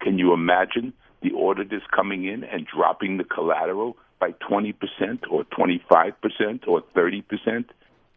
Can 0.00 0.18
you 0.18 0.32
imagine 0.32 0.94
the 1.22 1.32
auditors 1.36 1.82
coming 1.94 2.24
in 2.24 2.44
and 2.44 2.66
dropping 2.66 3.18
the 3.18 3.24
collateral 3.24 3.98
by 4.18 4.30
20% 4.50 4.74
or 5.30 5.44
25% 5.44 6.66
or 6.66 6.82
30%? 6.96 7.64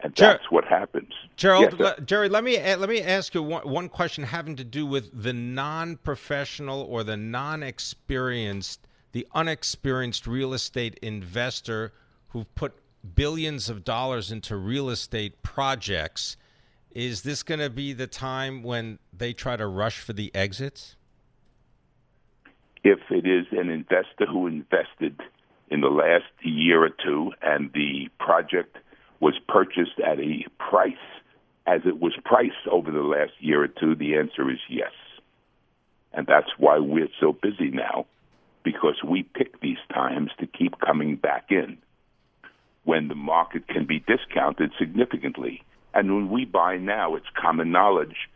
And 0.02 0.14
that's 0.16 0.44
Ger- 0.44 0.50
what 0.50 0.66
happens. 0.66 1.12
Gerald, 1.36 1.76
yes, 1.80 2.00
Jerry, 2.06 2.30
let 2.30 2.44
me 2.44 2.58
let 2.58 2.90
me 2.90 3.02
ask 3.02 3.34
you 3.34 3.44
one, 3.44 3.68
one 3.68 3.90
question 3.90 4.24
having 4.24 4.56
to 4.58 4.64
do 4.64 4.86
with 4.86 5.10
the 5.24 5.34
non-professional 5.34 6.82
or 6.82 7.04
the 7.04 7.18
non-experienced, 7.18 8.88
the 9.14 9.28
unexperienced 9.34 10.28
real 10.28 10.54
estate 10.54 11.00
investor 11.02 11.94
who've 12.30 12.54
put 12.56 12.74
billions 13.16 13.70
of 13.70 13.84
dollars 13.84 14.32
into 14.32 14.56
real 14.56 14.90
estate 14.90 15.42
projects. 15.44 16.38
Is 16.92 17.24
this 17.24 17.44
going 17.44 17.60
to 17.60 17.70
be 17.70 17.94
the 17.94 18.08
time 18.08 18.64
when 18.64 19.00
they 19.12 19.34
try 19.34 19.58
to 19.58 19.68
rush 19.68 20.00
for 20.00 20.14
the 20.14 20.34
exits? 20.34 20.96
If 22.84 23.00
it 23.10 23.26
is 23.26 23.48
an 23.52 23.70
investor 23.70 24.26
who 24.26 24.48
invested 24.48 25.20
in 25.70 25.82
the 25.82 25.90
last 25.90 26.32
year 26.42 26.84
or 26.84 26.90
two 26.90 27.32
and 27.42 27.72
the 27.74 28.10
project 28.20 28.78
was 29.20 29.36
purchased 29.48 30.00
at 30.06 30.20
a 30.20 30.46
price 30.60 30.94
as 31.68 31.82
it 31.86 32.00
was 32.00 32.14
priced 32.24 32.68
over 32.72 32.92
the 32.92 33.00
last 33.00 33.32
year 33.40 33.64
or 33.64 33.68
two, 33.68 33.96
the 33.96 34.16
answer 34.16 34.50
is 34.52 34.60
yes. 34.70 34.92
And 36.14 36.28
that's 36.28 36.52
why 36.58 36.78
we're 36.78 37.10
so 37.20 37.34
busy 37.34 37.72
now, 37.72 38.06
because 38.64 39.02
we 39.04 39.24
pick 39.24 39.60
these 39.62 39.80
times 39.94 40.32
to 40.40 40.48
keep 40.48 40.80
coming 40.80 41.16
back 41.16 41.48
in 41.50 41.78
when 42.84 43.08
the 43.08 43.16
market 43.16 43.68
can 43.68 43.86
be 43.86 44.04
discounted 44.08 44.72
significantly. 44.78 45.64
And 45.94 46.14
when 46.14 46.30
we 46.30 46.46
buy 46.46 46.78
now, 46.78 47.16
it's 47.16 47.26
common 47.36 47.72
knowledge 47.72 48.30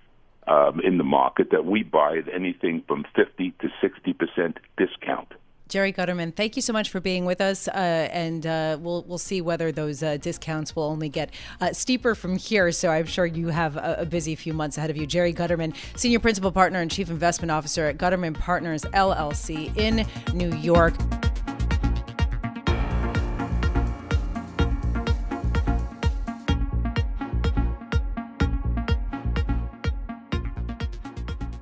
um, 0.48 0.82
in 0.84 0.98
the 0.98 1.04
market 1.04 1.52
that 1.52 1.65
we 1.65 1.84
buy 1.84 2.18
at 2.18 2.34
anything 2.34 2.84
from 2.88 3.06
50 3.15 3.54
to 3.62 3.68
60 3.80 4.13
percent 4.13 4.58
discount. 4.78 5.30
Jerry 5.69 5.93
Guterman, 5.93 6.36
thank 6.36 6.55
you 6.55 6.63
so 6.63 6.73
much 6.73 6.89
for 6.89 6.99
being 6.99 7.25
with 7.25 7.39
us, 7.39 7.67
uh, 7.67 7.71
and 7.71 8.45
uh, 8.47 8.79
we'll 8.82 9.03
we'll 9.03 9.19
see 9.19 9.39
whether 9.39 9.71
those 9.71 10.01
uh, 10.01 10.17
discounts 10.17 10.75
will 10.75 10.84
only 10.84 11.10
get 11.10 11.32
uh, 11.62 11.71
steeper 11.73 12.15
from 12.15 12.38
here. 12.38 12.71
So 12.71 12.89
I'm 12.89 13.05
sure 13.05 13.27
you 13.27 13.49
have 13.49 13.77
a, 13.77 13.97
a, 13.99 14.05
busy 14.05 14.34
few 14.34 14.53
months 14.53 14.79
ahead 14.79 14.89
of 14.89 14.97
you. 14.97 15.05
Jerry 15.05 15.32
Guterman, 15.32 15.75
senior 15.95 16.19
principal 16.19 16.51
partner 16.51 16.82
and 16.82 16.89
chief 16.89 17.12
investment 17.12 17.51
officer 17.51 17.86
at 17.86 17.99
Guterman 17.99 18.34
Partners 18.34 18.82
LLC 18.82 19.75
in 19.77 20.08
New 20.36 20.51
York. 20.58 20.95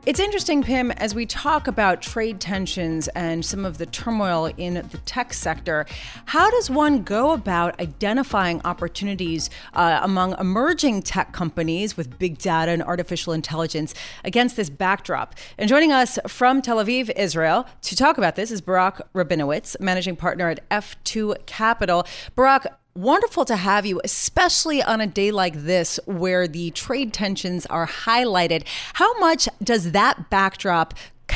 It's 0.08 0.22
interesting, 0.22 0.64
Pimm, 0.64 0.92
as 0.92 1.14
we 1.14 1.26
talk 1.26 1.68
about 1.68 2.02
trade 2.02 2.40
tensions 2.40 3.10
and 3.10 3.44
some 3.44 3.66
of 3.66 3.78
the 3.78 3.86
turmoil 3.86 4.46
in 4.56 4.76
the 4.76 5.00
tech 5.00 5.34
sector. 5.34 5.86
How 6.28 6.50
does 6.50 6.70
one 6.70 7.04
go 7.04 7.32
about 7.32 7.78
identifying 7.82 8.62
opportunities 8.64 9.50
uh, 9.74 10.00
among 10.02 10.40
emerging 10.40 11.02
tech 11.02 11.34
companies 11.34 11.98
with 11.98 12.18
big 12.18 12.38
data 12.38 12.72
and 12.72 12.82
artificial 12.82 13.34
intelligence 13.34 13.94
against 14.24 14.56
this 14.56 14.70
backdrop? 14.70 15.36
And 15.58 15.68
joining 15.68 15.92
us 15.92 16.18
from 16.26 16.62
Tel 16.62 16.78
Aviv, 16.78 17.12
Israel, 17.18 17.68
to 17.82 17.96
talk 17.98 18.18
about 18.18 18.38
this 18.38 18.50
is 18.50 18.62
Barak 18.62 19.12
Rabinowitz, 19.12 19.78
managing 19.82 20.16
partner 20.16 20.48
at 20.48 20.70
F2 20.70 21.46
Capital. 21.48 22.08
Barak, 22.34 22.80
wonderful 22.98 23.46
to 23.46 23.56
have 23.56 23.86
you, 23.86 24.02
especially 24.04 24.82
on 24.82 25.00
a 25.00 25.08
day 25.08 25.32
like 25.32 25.54
this 25.54 26.00
where 26.06 26.48
the 26.48 26.72
trade 26.72 27.14
tensions 27.14 27.66
are 27.68 27.88
highlighted. 27.88 28.64
How 28.94 29.18
much 29.20 29.48
does 29.64 29.92
that 29.92 30.30
backdrop 30.30 30.94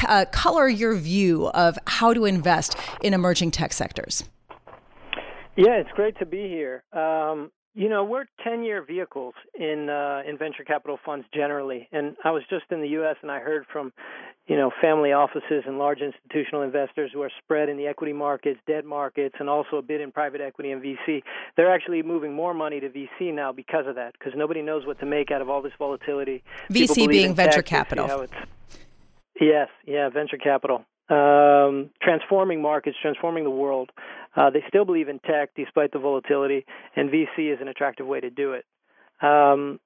uh, 0.08 0.26
color 0.32 0.68
your 0.68 0.96
view 0.96 1.48
of 1.50 1.78
how 1.86 2.14
to 2.14 2.26
invest 2.26 2.76
in 3.04 3.14
emerging 3.14 3.52
tech 3.52 3.74
sectors? 3.74 4.24
Yeah, 5.56 5.76
it's 5.76 5.92
great 5.92 6.18
to 6.20 6.26
be 6.26 6.48
here. 6.48 6.84
Um, 6.94 7.52
you 7.74 7.88
know, 7.88 8.04
we're 8.04 8.26
10-year 8.46 8.84
vehicles 8.84 9.34
in 9.56 9.90
uh, 9.90 10.22
in 10.28 10.38
venture 10.38 10.64
capital 10.64 11.00
funds 11.06 11.26
generally, 11.34 11.88
and 11.92 12.16
I 12.24 12.32
was 12.32 12.44
just 12.50 12.66
in 12.70 12.82
the 12.82 12.90
U.S. 12.90 13.16
and 13.22 13.32
I 13.32 13.40
heard 13.40 13.66
from, 13.72 13.94
you 14.48 14.58
know, 14.58 14.72
family 14.82 15.14
offices 15.14 15.64
and 15.66 15.78
large 15.78 16.00
institutional 16.02 16.64
investors 16.64 17.12
who 17.14 17.22
are 17.22 17.32
spread 17.44 17.70
in 17.70 17.78
the 17.78 17.88
equity 17.88 18.12
markets, 18.12 18.60
debt 18.68 18.84
markets, 18.84 19.36
and 19.40 19.50
also 19.50 19.78
a 19.78 19.82
bit 19.82 20.02
in 20.02 20.12
private 20.12 20.42
equity 20.42 20.72
and 20.72 20.84
VC. 20.84 21.24
They're 21.56 21.74
actually 21.74 22.04
moving 22.04 22.34
more 22.34 22.54
money 22.54 22.82
to 22.82 22.90
VC 22.90 23.34
now 23.34 23.54
because 23.54 23.88
of 23.88 23.96
that, 23.96 24.14
because 24.20 24.34
nobody 24.36 24.62
knows 24.62 24.86
what 24.86 25.00
to 25.00 25.06
make 25.06 25.32
out 25.32 25.42
of 25.42 25.50
all 25.50 25.62
this 25.62 25.74
volatility. 25.80 26.44
VC 26.70 27.08
being 27.08 27.34
venture 27.34 27.62
capital. 27.62 28.28
Yes, 29.40 29.70
yeah, 29.86 30.10
venture 30.10 30.38
capital 30.38 30.86
um, 31.12 31.90
transforming 32.02 32.62
markets, 32.62 32.96
transforming 33.02 33.44
the 33.44 33.50
world. 33.50 33.92
Uh, 34.36 34.50
they 34.50 34.64
still 34.68 34.86
believe 34.86 35.10
in 35.10 35.20
tech 35.20 35.50
despite 35.56 35.92
the 35.92 36.00
volatility, 36.00 36.66
and 36.96 37.10
VC 37.10 37.54
is 37.54 37.60
an 37.62 37.68
attractive 37.68 38.08
way 38.08 38.20
to 38.20 38.30
do 38.30 38.54
it. 38.54 38.66
Um, 39.22 39.80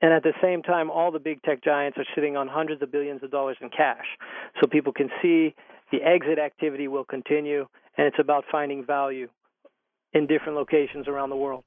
and 0.00 0.12
at 0.12 0.22
the 0.24 0.32
same 0.42 0.62
time, 0.62 0.90
all 0.90 1.12
the 1.12 1.20
big 1.20 1.42
tech 1.42 1.62
giants 1.62 1.96
are 1.98 2.06
sitting 2.14 2.36
on 2.36 2.48
hundreds 2.48 2.82
of 2.82 2.90
billions 2.90 3.22
of 3.22 3.30
dollars 3.30 3.56
in 3.60 3.70
cash. 3.70 4.06
So 4.60 4.66
people 4.66 4.92
can 4.92 5.08
see 5.22 5.54
the 5.92 6.02
exit 6.02 6.38
activity 6.38 6.88
will 6.88 7.04
continue, 7.04 7.66
and 7.96 8.06
it's 8.06 8.18
about 8.18 8.44
finding 8.50 8.84
value 8.84 9.28
in 10.12 10.26
different 10.26 10.56
locations 10.56 11.06
around 11.06 11.30
the 11.30 11.36
world. 11.36 11.64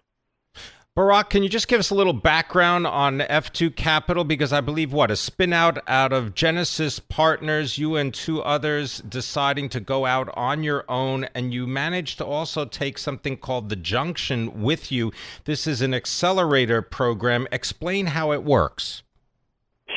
Barak, 0.96 1.30
can 1.30 1.44
you 1.44 1.50
just 1.50 1.68
give 1.68 1.82
us 1.82 1.90
a 1.90 1.94
little 1.94 2.14
background 2.14 2.88
on 2.88 3.20
F2 3.20 3.76
Capital? 3.76 4.24
Because 4.24 4.54
I 4.54 4.62
believe 4.62 4.94
what 4.94 5.12
a 5.12 5.18
spin 5.18 5.52
out 5.52 5.78
out 5.90 6.14
of 6.14 6.34
Genesis 6.34 7.00
Partners, 7.00 7.78
you 7.78 7.98
and 7.98 8.14
two 8.14 8.42
others 8.42 9.00
deciding 9.00 9.68
to 9.70 9.82
go 9.82 10.06
out 10.06 10.30
on 10.38 10.64
your 10.64 10.86
own, 10.88 11.26
and 11.36 11.54
you 11.54 11.68
managed 11.68 12.18
to 12.20 12.26
also 12.26 12.64
take 12.64 12.98
something 12.98 13.36
called 13.36 13.68
the 13.68 13.76
Junction 13.76 14.62
with 14.62 14.90
you. 14.90 15.12
This 15.44 15.68
is 15.68 15.82
an 15.82 15.94
accelerator 15.94 16.82
program. 16.82 17.46
Explain 17.52 18.06
how 18.06 18.32
it 18.32 18.46
works. 18.46 19.04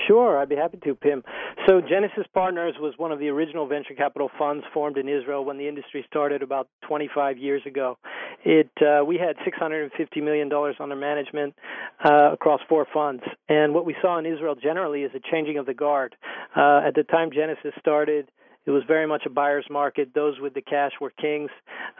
Sure, 0.08 0.36
I'd 0.36 0.48
be 0.48 0.56
happy 0.56 0.78
to, 0.78 0.96
Pimm. 0.96 1.22
So, 1.68 1.82
Genesis 1.82 2.24
Partners 2.32 2.76
was 2.80 2.94
one 2.96 3.12
of 3.12 3.18
the 3.18 3.28
original 3.28 3.66
venture 3.66 3.92
capital 3.92 4.30
funds 4.38 4.64
formed 4.72 4.96
in 4.96 5.06
Israel 5.06 5.44
when 5.44 5.58
the 5.58 5.68
industry 5.68 6.02
started 6.08 6.42
about 6.42 6.66
25 6.88 7.36
years 7.36 7.60
ago. 7.66 7.98
It 8.42 8.70
uh, 8.80 9.04
we 9.04 9.18
had 9.18 9.36
650 9.44 10.20
million 10.22 10.48
dollars 10.48 10.76
under 10.80 10.96
management 10.96 11.54
uh, 12.02 12.32
across 12.32 12.60
four 12.70 12.86
funds, 12.94 13.22
and 13.50 13.74
what 13.74 13.84
we 13.84 13.94
saw 14.00 14.18
in 14.18 14.24
Israel 14.24 14.54
generally 14.54 15.02
is 15.02 15.10
a 15.14 15.20
changing 15.30 15.58
of 15.58 15.66
the 15.66 15.74
guard. 15.74 16.16
Uh, 16.56 16.80
at 16.86 16.94
the 16.94 17.02
time 17.02 17.28
Genesis 17.30 17.74
started, 17.78 18.30
it 18.64 18.70
was 18.70 18.82
very 18.88 19.06
much 19.06 19.24
a 19.26 19.30
buyer's 19.30 19.66
market. 19.68 20.14
Those 20.14 20.40
with 20.40 20.54
the 20.54 20.62
cash 20.62 20.92
were 21.02 21.12
kings. 21.20 21.50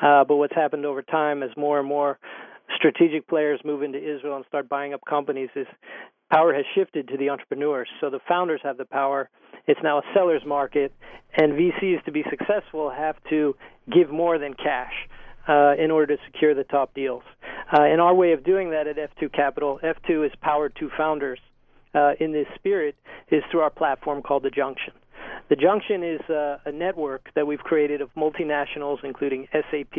Uh, 0.00 0.24
but 0.24 0.37
what's 0.37 0.54
happened 0.54 0.87
over 0.87 1.02
time, 1.02 1.42
as 1.42 1.50
more 1.59 1.78
and 1.78 1.87
more 1.87 2.18
strategic 2.74 3.28
players 3.28 3.61
move 3.66 3.83
into 3.83 3.98
Israel 3.98 4.37
and 4.37 4.46
start 4.46 4.66
buying 4.66 4.94
up 4.94 5.00
companies, 5.07 5.50
is 5.54 5.66
power 6.31 6.55
has 6.55 6.64
shifted 6.75 7.09
to 7.09 7.17
the 7.17 7.31
entrepreneurs. 7.31 7.88
So 8.01 8.11
the 8.11 8.21
founders 8.29 8.61
have 8.64 8.77
the 8.77 8.85
power. 8.85 9.31
It's 9.67 9.81
now 9.83 9.99
a 9.99 10.03
seller's 10.14 10.43
market, 10.47 10.93
and 11.37 11.53
VCs 11.53 12.05
to 12.05 12.12
be 12.12 12.25
successful 12.31 12.91
have 12.91 13.17
to 13.31 13.55
give 13.93 14.11
more 14.11 14.38
than 14.38 14.55
cash. 14.55 14.93
Uh, 15.49 15.75
in 15.83 15.91
order 15.91 16.14
to 16.14 16.23
secure 16.27 16.55
the 16.55 16.64
top 16.64 16.93
deals. 16.93 17.23
Uh, 17.73 17.81
and 17.81 18.03
our 18.03 18.14
way 18.14 18.33
of 18.33 18.45
doing 18.45 18.69
that 18.69 18.87
at 18.87 18.97
F2 18.97 19.33
Capital, 19.33 19.81
F2 19.83 20.27
is 20.27 20.33
powered 20.43 20.77
to 20.77 20.91
founders 20.95 21.38
uh, 21.95 22.11
in 22.21 22.33
this 22.33 22.47
spirit, 22.57 22.97
is 23.31 23.43
through 23.51 23.61
our 23.61 23.71
platform 23.71 24.21
called 24.21 24.43
The 24.43 24.51
Junction. 24.51 24.93
The 25.49 25.57
Junction 25.57 26.03
is 26.05 26.21
uh, 26.29 26.59
a 26.67 26.73
network 26.73 27.31
that 27.35 27.47
we've 27.47 27.61
created 27.61 28.03
of 28.03 28.11
multinationals, 28.14 28.99
including 29.03 29.49
SAP, 29.53 29.97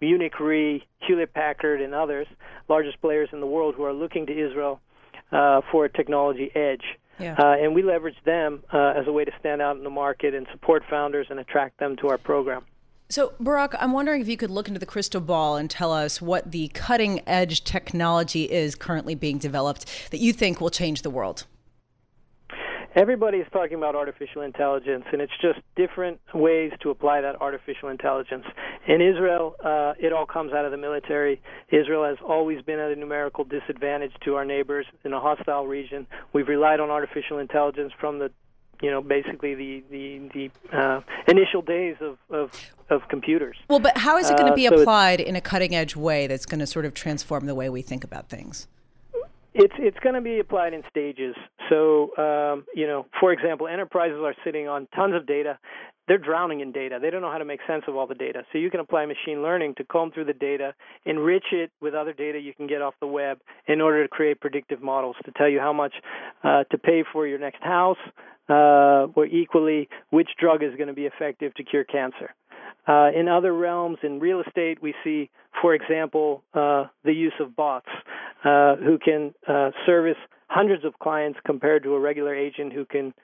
Munich 0.00 0.40
Re, 0.40 0.84
Hewlett 1.06 1.32
Packard, 1.32 1.80
and 1.80 1.94
others, 1.94 2.26
largest 2.68 3.00
players 3.00 3.28
in 3.32 3.38
the 3.38 3.46
world 3.46 3.76
who 3.76 3.84
are 3.84 3.92
looking 3.92 4.26
to 4.26 4.32
Israel 4.32 4.80
uh, 5.32 5.60
for 5.70 5.84
a 5.84 5.88
technology 5.88 6.50
edge. 6.54 6.84
Yeah. 7.18 7.36
Uh, 7.38 7.56
and 7.62 7.74
we 7.74 7.82
leverage 7.82 8.16
them 8.24 8.62
uh, 8.72 8.94
as 8.96 9.06
a 9.06 9.12
way 9.12 9.24
to 9.24 9.32
stand 9.38 9.62
out 9.62 9.76
in 9.76 9.84
the 9.84 9.90
market 9.90 10.34
and 10.34 10.46
support 10.50 10.82
founders 10.88 11.26
and 11.30 11.38
attract 11.38 11.78
them 11.78 11.96
to 11.96 12.08
our 12.08 12.18
program. 12.18 12.64
So, 13.08 13.34
Barak, 13.38 13.74
I'm 13.78 13.92
wondering 13.92 14.22
if 14.22 14.28
you 14.28 14.38
could 14.38 14.50
look 14.50 14.68
into 14.68 14.80
the 14.80 14.86
crystal 14.86 15.20
ball 15.20 15.56
and 15.56 15.68
tell 15.68 15.92
us 15.92 16.22
what 16.22 16.50
the 16.50 16.68
cutting 16.68 17.20
edge 17.26 17.62
technology 17.62 18.50
is 18.50 18.74
currently 18.74 19.14
being 19.14 19.36
developed 19.36 19.84
that 20.10 20.18
you 20.18 20.32
think 20.32 20.62
will 20.62 20.70
change 20.70 21.02
the 21.02 21.10
world. 21.10 21.44
Everybody 22.94 23.38
is 23.38 23.46
talking 23.52 23.78
about 23.78 23.94
artificial 23.94 24.42
intelligence, 24.42 25.04
and 25.12 25.22
it's 25.22 25.32
just 25.40 25.58
different 25.76 26.20
ways 26.34 26.72
to 26.82 26.90
apply 26.90 27.22
that 27.22 27.40
artificial 27.40 27.88
intelligence. 27.88 28.44
In 28.86 29.00
Israel, 29.00 29.56
uh, 29.64 29.94
it 29.98 30.12
all 30.12 30.26
comes 30.26 30.52
out 30.52 30.66
of 30.66 30.72
the 30.72 30.76
military. 30.76 31.40
Israel 31.70 32.04
has 32.04 32.18
always 32.22 32.60
been 32.62 32.78
at 32.78 32.90
a 32.90 32.96
numerical 32.96 33.44
disadvantage 33.44 34.12
to 34.26 34.34
our 34.34 34.44
neighbors 34.44 34.84
in 35.04 35.14
a 35.14 35.20
hostile 35.20 35.66
region. 35.66 36.06
We've 36.34 36.48
relied 36.48 36.80
on 36.80 36.90
artificial 36.90 37.38
intelligence 37.38 37.92
from 37.98 38.18
the 38.18 38.30
you 38.82 38.90
know 38.90 39.00
basically 39.00 39.54
the 39.54 39.82
the 39.90 40.50
the 40.70 40.76
uh, 40.76 41.00
initial 41.28 41.62
days 41.62 41.96
of, 42.00 42.18
of 42.28 42.52
of 42.90 43.08
computers. 43.08 43.56
Well, 43.68 43.78
but 43.78 43.96
how 43.96 44.18
is 44.18 44.28
it 44.28 44.36
going 44.36 44.50
to 44.50 44.56
be 44.56 44.66
uh, 44.66 44.70
so 44.70 44.80
applied 44.80 45.20
in 45.20 45.34
a 45.34 45.40
cutting 45.40 45.74
edge 45.74 45.96
way 45.96 46.26
that's 46.26 46.44
going 46.44 46.60
to 46.60 46.66
sort 46.66 46.84
of 46.84 46.92
transform 46.92 47.46
the 47.46 47.54
way 47.54 47.70
we 47.70 47.80
think 47.80 48.04
about 48.04 48.28
things? 48.28 48.66
It's 49.54 49.74
it's 49.78 49.98
going 50.00 50.14
to 50.14 50.20
be 50.20 50.38
applied 50.38 50.72
in 50.72 50.82
stages. 50.88 51.34
So 51.68 52.16
um, 52.16 52.64
you 52.74 52.86
know, 52.86 53.06
for 53.20 53.32
example, 53.32 53.68
enterprises 53.68 54.18
are 54.22 54.34
sitting 54.44 54.68
on 54.68 54.88
tons 54.94 55.14
of 55.14 55.26
data. 55.26 55.58
They're 56.08 56.18
drowning 56.18 56.60
in 56.60 56.72
data. 56.72 56.98
They 57.00 57.10
don't 57.10 57.22
know 57.22 57.30
how 57.30 57.38
to 57.38 57.44
make 57.44 57.60
sense 57.66 57.84
of 57.86 57.94
all 57.94 58.08
the 58.08 58.14
data. 58.14 58.42
So 58.50 58.58
you 58.58 58.70
can 58.70 58.80
apply 58.80 59.06
machine 59.06 59.40
learning 59.40 59.74
to 59.76 59.84
comb 59.84 60.10
through 60.10 60.24
the 60.24 60.32
data, 60.32 60.74
enrich 61.06 61.44
it 61.52 61.70
with 61.80 61.94
other 61.94 62.12
data 62.12 62.40
you 62.40 62.52
can 62.52 62.66
get 62.66 62.82
off 62.82 62.94
the 63.00 63.06
web 63.06 63.38
in 63.68 63.80
order 63.80 64.02
to 64.02 64.08
create 64.08 64.40
predictive 64.40 64.82
models 64.82 65.14
to 65.24 65.32
tell 65.32 65.48
you 65.48 65.60
how 65.60 65.72
much 65.72 65.94
uh, 66.42 66.64
to 66.72 66.78
pay 66.78 67.04
for 67.12 67.26
your 67.26 67.38
next 67.38 67.62
house, 67.62 67.98
uh, 68.48 69.06
or 69.14 69.26
equally 69.26 69.88
which 70.10 70.30
drug 70.40 70.62
is 70.62 70.74
going 70.76 70.88
to 70.88 70.94
be 70.94 71.06
effective 71.06 71.54
to 71.54 71.62
cure 71.62 71.84
cancer. 71.84 72.34
Uh, 72.86 73.10
in 73.14 73.28
other 73.28 73.52
realms, 73.52 73.98
in 74.02 74.18
real 74.18 74.40
estate, 74.40 74.82
we 74.82 74.94
see, 75.04 75.30
for 75.60 75.74
example, 75.74 76.42
uh, 76.54 76.84
the 77.04 77.12
use 77.12 77.34
of 77.40 77.54
bots 77.54 77.88
uh, 78.44 78.76
who 78.76 78.98
can 78.98 79.32
uh, 79.46 79.70
service 79.86 80.16
hundreds 80.48 80.84
of 80.84 80.98
clients 80.98 81.38
compared 81.46 81.82
to 81.82 81.94
a 81.94 82.00
regular 82.00 82.34
agent 82.34 82.72
who 82.72 82.84
can 82.84 83.14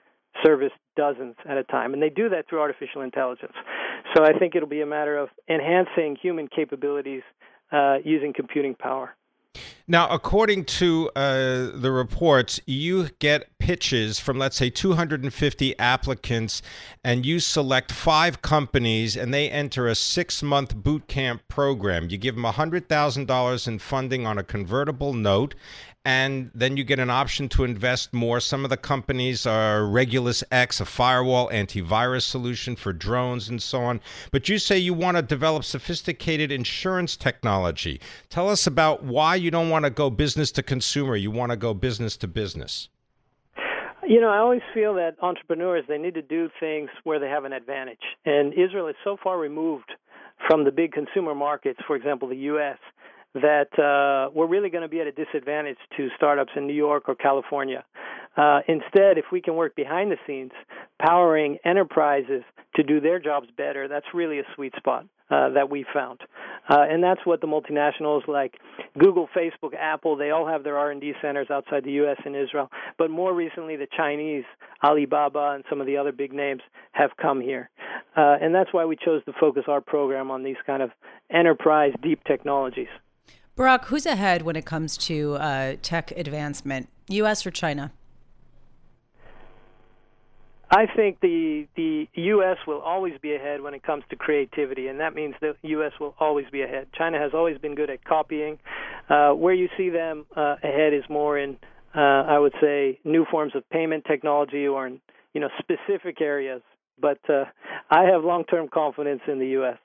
service 0.43 0.71
dozens 0.95 1.35
at 1.47 1.57
a 1.57 1.63
time. 1.63 1.93
And 1.93 2.01
they 2.01 2.09
do 2.09 2.29
that 2.29 2.47
through 2.47 2.61
artificial 2.61 3.01
intelligence. 3.01 3.53
So 4.15 4.23
I 4.23 4.37
think 4.37 4.55
it'll 4.55 4.69
be 4.69 4.81
a 4.81 4.85
matter 4.85 5.17
of 5.17 5.29
enhancing 5.49 6.15
human 6.21 6.47
capabilities 6.47 7.23
uh, 7.71 7.97
using 8.03 8.33
computing 8.33 8.75
power. 8.75 9.15
Now, 9.91 10.07
according 10.09 10.65
to 10.65 11.09
uh, 11.15 11.71
the 11.73 11.91
reports, 11.91 12.61
you 12.67 13.09
get 13.17 13.49
pitches 13.57 14.19
from, 14.19 14.37
let's 14.37 14.55
say, 14.55 14.69
250 14.69 15.79
applicants, 15.79 16.61
and 17.03 17.25
you 17.25 17.39
select 17.39 17.91
five 17.91 18.43
companies, 18.43 19.17
and 19.17 19.33
they 19.33 19.49
enter 19.49 19.87
a 19.87 19.95
six 19.95 20.43
month 20.43 20.75
boot 20.75 21.07
camp 21.07 21.41
program. 21.47 22.07
You 22.07 22.19
give 22.19 22.35
them 22.35 22.43
$100,000 22.43 23.67
in 23.67 23.79
funding 23.79 24.27
on 24.27 24.37
a 24.37 24.43
convertible 24.43 25.13
note, 25.13 25.55
and 26.05 26.49
then 26.55 26.77
you 26.77 26.83
get 26.83 26.99
an 26.99 27.09
option 27.09 27.49
to 27.49 27.65
invest 27.65 28.13
more. 28.13 28.39
Some 28.39 28.63
of 28.63 28.69
the 28.69 28.77
companies 28.77 29.45
are 29.45 29.85
Regulus 29.85 30.43
X, 30.49 30.79
a 30.79 30.85
firewall 30.85 31.49
antivirus 31.49 32.23
solution 32.23 32.75
for 32.75 32.93
drones 32.93 33.49
and 33.49 33.61
so 33.61 33.81
on. 33.81 33.99
But 34.31 34.47
you 34.47 34.59
say 34.59 34.77
you 34.77 34.93
want 34.93 35.17
to 35.17 35.21
develop 35.21 35.65
sophisticated 35.65 36.51
insurance 36.51 37.17
technology. 37.17 37.99
Tell 38.29 38.49
us 38.49 38.65
about 38.65 39.03
why 39.03 39.35
you 39.35 39.51
don't 39.51 39.69
want 39.69 39.78
to 39.85 39.89
go 39.89 40.09
business 40.09 40.51
to 40.53 40.63
consumer, 40.63 41.15
you 41.15 41.31
want 41.31 41.51
to 41.51 41.57
go 41.57 41.73
business 41.73 42.17
to 42.17 42.27
business. 42.27 42.89
You 44.07 44.19
know, 44.19 44.29
I 44.29 44.39
always 44.39 44.61
feel 44.73 44.95
that 44.95 45.15
entrepreneurs 45.21 45.85
they 45.87 45.99
need 45.99 46.15
to 46.15 46.21
do 46.21 46.49
things 46.59 46.89
where 47.03 47.19
they 47.19 47.27
have 47.27 47.45
an 47.45 47.53
advantage. 47.53 48.01
And 48.25 48.53
Israel 48.53 48.87
is 48.87 48.95
so 49.03 49.17
far 49.23 49.37
removed 49.37 49.91
from 50.47 50.63
the 50.63 50.71
big 50.71 50.93
consumer 50.93 51.35
markets, 51.35 51.79
for 51.85 51.95
example, 51.95 52.27
the 52.27 52.37
US, 52.37 52.77
that 53.35 53.69
uh, 53.77 54.31
we're 54.33 54.47
really 54.47 54.69
going 54.69 54.81
to 54.81 54.87
be 54.87 54.99
at 54.99 55.07
a 55.07 55.11
disadvantage 55.11 55.77
to 55.97 56.09
startups 56.15 56.51
in 56.55 56.65
New 56.65 56.73
York 56.73 57.03
or 57.07 57.15
California. 57.15 57.83
Uh, 58.35 58.59
instead, 58.67 59.17
if 59.17 59.25
we 59.31 59.41
can 59.41 59.55
work 59.55 59.75
behind 59.75 60.11
the 60.11 60.17
scenes, 60.25 60.51
powering 60.99 61.57
enterprises 61.65 62.43
to 62.75 62.83
do 62.83 62.99
their 62.99 63.19
jobs 63.19 63.47
better, 63.57 63.87
that's 63.87 64.05
really 64.13 64.39
a 64.39 64.43
sweet 64.55 64.73
spot 64.77 65.05
uh, 65.29 65.49
that 65.49 65.69
we 65.69 65.85
found, 65.93 66.21
uh, 66.69 66.85
and 66.89 67.03
that's 67.03 67.19
what 67.23 67.41
the 67.41 67.47
multinationals 67.47 68.27
like 68.27 68.55
Google, 68.97 69.27
Facebook, 69.35 69.75
Apple, 69.77 70.15
they 70.15 70.31
all 70.31 70.47
have 70.47 70.63
their 70.63 70.77
R&D 70.77 71.13
centers 71.21 71.47
outside 71.51 71.83
the 71.83 71.91
U.S. 71.91 72.17
and 72.25 72.35
Israel. 72.35 72.69
But 72.97 73.11
more 73.11 73.33
recently, 73.33 73.75
the 73.75 73.87
Chinese, 73.95 74.45
Alibaba, 74.83 75.51
and 75.53 75.63
some 75.69 75.81
of 75.81 75.87
the 75.87 75.97
other 75.97 76.11
big 76.11 76.33
names 76.33 76.61
have 76.93 77.11
come 77.21 77.41
here, 77.41 77.69
uh, 78.17 78.37
and 78.41 78.55
that's 78.55 78.73
why 78.73 78.85
we 78.85 78.95
chose 78.95 79.23
to 79.25 79.33
focus 79.39 79.65
our 79.67 79.81
program 79.81 80.31
on 80.31 80.43
these 80.43 80.57
kind 80.65 80.81
of 80.81 80.89
enterprise 81.29 81.93
deep 82.01 82.23
technologies. 82.23 82.87
Barak, 83.55 83.85
who's 83.85 84.05
ahead 84.05 84.43
when 84.43 84.55
it 84.55 84.65
comes 84.65 84.97
to 84.97 85.35
uh, 85.35 85.75
tech 85.81 86.11
advancement, 86.11 86.89
U.S. 87.09 87.45
or 87.45 87.51
China? 87.51 87.91
I 90.71 90.85
think 90.85 91.19
the 91.19 91.67
the 91.75 92.07
U.S. 92.13 92.57
will 92.67 92.79
always 92.79 93.13
be 93.21 93.33
ahead 93.33 93.61
when 93.61 93.73
it 93.73 93.81
comes 93.81 94.03
to 94.11 94.15
creativity, 94.15 94.87
and 94.87 94.99
that 94.99 95.15
means 95.15 95.33
the 95.41 95.55
U.S. 95.63 95.93
will 95.99 96.13
always 96.19 96.45
be 96.51 96.61
ahead. 96.61 96.87
China 96.95 97.17
has 97.17 97.31
always 97.33 97.57
been 97.57 97.73
good 97.73 97.89
at 97.89 98.03
copying. 98.03 98.59
Uh, 99.09 99.31
where 99.31 99.55
you 99.55 99.67
see 99.75 99.89
them 99.89 100.27
uh, 100.35 100.55
ahead 100.63 100.93
is 100.93 101.03
more 101.09 101.39
in, 101.39 101.57
uh, 101.95 101.99
I 101.99 102.37
would 102.37 102.53
say, 102.61 102.99
new 103.03 103.25
forms 103.25 103.55
of 103.55 103.67
payment 103.71 104.05
technology 104.05 104.67
or 104.67 104.85
in 104.85 105.01
you 105.33 105.41
know 105.41 105.49
specific 105.57 106.21
areas. 106.21 106.61
But 107.01 107.19
uh, 107.27 107.45
I 107.89 108.03
have 108.03 108.23
long-term 108.23 108.67
confidence 108.71 109.21
in 109.27 109.39
the 109.39 109.47
U.S. 109.47 109.77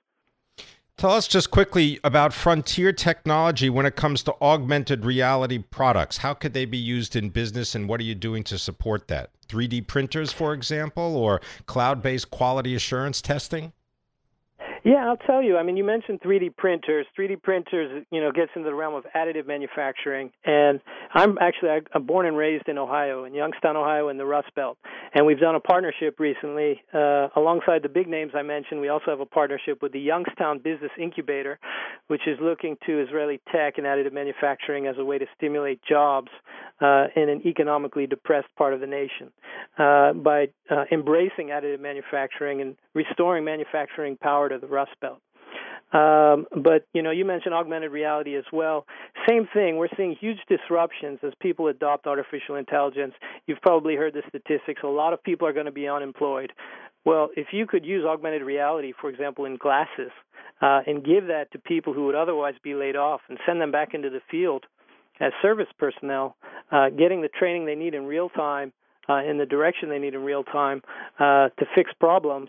Tell 0.96 1.11
us 1.11 1.26
just 1.26 1.50
quickly 1.50 1.98
about 2.04 2.33
frontier 2.33 2.92
technology 2.92 3.68
when 3.68 3.85
it 3.85 3.96
comes 3.96 4.22
to 4.22 4.35
augmented 4.40 5.04
reality 5.04 5.59
products. 5.59 6.18
How 6.18 6.35
could 6.35 6.54
they 6.54 6.66
be 6.66 6.78
used 6.78 7.16
in 7.16 7.30
business 7.30 7.74
and 7.74 7.88
what 7.88 8.00
are 8.00 8.04
you 8.04 8.14
doing 8.14 8.44
to 8.44 8.59
support 8.59 9.09
that? 9.09 9.30
3D 9.48 9.88
printers, 9.88 10.33
for 10.33 10.54
example, 10.54 11.16
or 11.16 11.40
cloud 11.66 12.00
based 12.00 12.30
quality 12.30 12.76
assurance 12.76 13.20
testing? 13.20 13.72
Yeah, 14.85 15.07
I'll 15.09 15.16
tell 15.16 15.42
you. 15.42 15.57
I 15.57 15.62
mean, 15.62 15.76
you 15.76 15.85
mentioned 15.85 16.20
3D 16.20 16.57
printers. 16.57 17.07
3D 17.18 17.42
printers, 17.42 18.04
you 18.12 18.20
know, 18.20 18.30
gets 18.30 18.52
into 18.54 18.68
the 18.68 18.74
realm 18.74 18.94
of 18.94 19.04
additive 19.16 19.46
manufacturing. 19.46 20.30
And 20.44 20.78
I'm 21.14 21.38
actually 21.40 21.70
I'm 21.94 22.07
born 22.07 22.27
and 22.27 22.37
raised 22.37 22.68
in 22.68 22.77
Ohio, 22.77 23.24
in 23.24 23.35
Youngstown, 23.35 23.77
Ohio, 23.77 24.09
in 24.09 24.18
the 24.18 24.27
Rust 24.27 24.48
Belt. 24.57 24.77
And 25.14 25.24
we've 25.24 25.38
done 25.38 25.55
a 25.55 25.61
partnership 25.61 26.18
recently 26.18 26.83
uh, 26.92 27.29
alongside 27.37 27.83
the 27.85 27.88
big 27.88 28.09
names 28.09 28.33
I 28.35 28.42
mentioned. 28.42 28.81
We 28.81 28.88
also 28.88 29.07
have 29.07 29.20
a 29.20 29.27
partnership 29.27 29.81
with 29.81 29.92
the 29.92 30.00
Youngstown 30.00 30.59
Business 30.59 30.90
Incubator, 31.00 31.61
which 32.09 32.22
is 32.27 32.37
looking 32.42 32.77
to 32.87 33.00
Israeli 33.00 33.40
tech 33.53 33.79
and 33.79 33.87
additive 33.87 34.12
manufacturing 34.12 34.88
as 34.88 34.96
a 34.98 35.05
way 35.05 35.18
to 35.18 35.27
stimulate 35.37 35.81
jobs 35.88 36.31
uh, 36.81 37.07
in 37.14 37.29
an 37.29 37.42
economically 37.46 38.09
depressed 38.09 38.48
part 38.59 38.74
of 38.74 38.81
the 38.81 38.87
nation 38.87 39.31
uh, 39.79 40.12
by 40.14 40.48
uh, 40.68 40.85
embracing 40.90 41.48
additive 41.48 41.81
manufacturing 41.81 42.61
and 42.61 42.77
restoring 42.92 43.44
manufacturing 43.44 44.16
power 44.16 44.48
to 44.48 44.59
the 44.59 44.66
Rust 44.66 44.92
Belt. 45.00 45.20
Um, 45.92 46.47
but 46.62 46.87
you 46.92 47.03
know, 47.03 47.11
you 47.11 47.25
mentioned 47.25 47.55
augmented 47.55 47.92
reality 47.92 48.37
as 48.37 48.44
well. 48.53 48.87
Same 49.29 49.47
thing. 49.53 49.77
We're 49.77 49.88
seeing 49.97 50.16
huge 50.18 50.38
disruptions 50.49 51.20
as 51.23 51.33
people 51.40 51.68
adopt 51.68 52.07
artificial 52.07 52.57
intelligence. 52.57 53.14
You've 53.47 53.61
probably 53.61 53.94
heard 53.94 54.14
the 54.14 54.23
statistics. 54.29 54.83
A 54.83 54.88
lot 54.88 55.12
of 55.12 55.23
people 55.23 55.47
are 55.47 55.53
going 55.53 55.66
to 55.66 55.73
be 55.73 55.88
unemployed. 55.88 56.53
Well, 57.05 57.29
if 57.37 57.49
you 57.53 57.66
could 57.66 57.85
use 57.85 58.05
augmented 58.05 58.42
reality, 58.42 58.92
for 59.01 59.11
example, 59.11 59.44
in 59.44 59.57
glasses, 59.57 60.11
uh, 60.62 60.81
and 60.87 61.05
give 61.05 61.27
that 61.27 61.53
to 61.53 61.59
people 61.59 61.92
who 61.92 62.07
would 62.07 62.14
otherwise 62.14 62.55
be 62.62 62.75
laid 62.75 62.97
off, 62.97 63.20
and 63.29 63.38
send 63.47 63.61
them 63.61 63.70
back 63.70 63.92
into 63.92 64.09
the 64.09 64.20
field 64.31 64.64
as 65.20 65.33
service 65.42 65.68
personnel, 65.79 66.37
uh, 66.73 66.88
getting 66.90 67.20
the 67.23 67.29
training 67.29 67.66
they 67.66 67.75
need 67.75 67.94
in 67.94 68.07
real 68.07 68.29
time, 68.31 68.73
uh, 69.09 69.23
in 69.23 69.38
the 69.38 69.47
direction 69.47 69.88
they 69.88 69.99
need 69.99 70.14
in 70.14 70.23
real 70.23 70.44
time 70.44 70.83
uh, 71.18 71.49
to 71.59 71.66
fix 71.75 71.90
problems, 72.01 72.49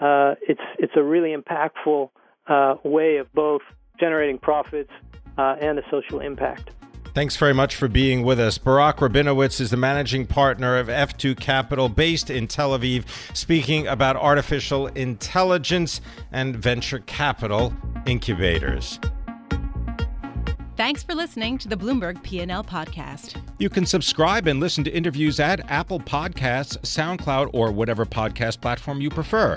uh, 0.00 0.34
it's 0.46 0.60
it's 0.78 0.92
a 0.96 1.02
really 1.02 1.34
impactful 1.34 2.10
uh, 2.48 2.76
way 2.84 3.16
of 3.16 3.32
both 3.32 3.62
generating 3.98 4.38
profits 4.38 4.90
uh, 5.38 5.56
and 5.60 5.78
a 5.78 5.82
social 5.90 6.20
impact. 6.20 6.70
Thanks 7.16 7.36
very 7.36 7.54
much 7.54 7.76
for 7.76 7.88
being 7.88 8.24
with 8.24 8.38
us. 8.38 8.58
Barak 8.58 8.98
Rabinowitz 8.98 9.58
is 9.58 9.70
the 9.70 9.76
managing 9.78 10.26
partner 10.26 10.76
of 10.76 10.88
F2 10.88 11.40
Capital 11.40 11.88
based 11.88 12.28
in 12.28 12.46
Tel 12.46 12.78
Aviv, 12.78 13.06
speaking 13.34 13.86
about 13.86 14.16
artificial 14.16 14.88
intelligence 14.88 16.02
and 16.30 16.54
venture 16.54 16.98
capital 16.98 17.72
incubators. 18.04 19.00
Thanks 20.76 21.02
for 21.02 21.14
listening 21.14 21.56
to 21.56 21.68
the 21.68 21.76
Bloomberg 21.76 22.22
P&L 22.22 22.62
podcast. 22.62 23.40
You 23.58 23.70
can 23.70 23.86
subscribe 23.86 24.46
and 24.46 24.60
listen 24.60 24.84
to 24.84 24.90
interviews 24.90 25.40
at 25.40 25.70
Apple 25.70 26.00
Podcasts, 26.00 26.76
SoundCloud, 26.80 27.48
or 27.54 27.72
whatever 27.72 28.04
podcast 28.04 28.60
platform 28.60 29.00
you 29.00 29.08
prefer. 29.08 29.56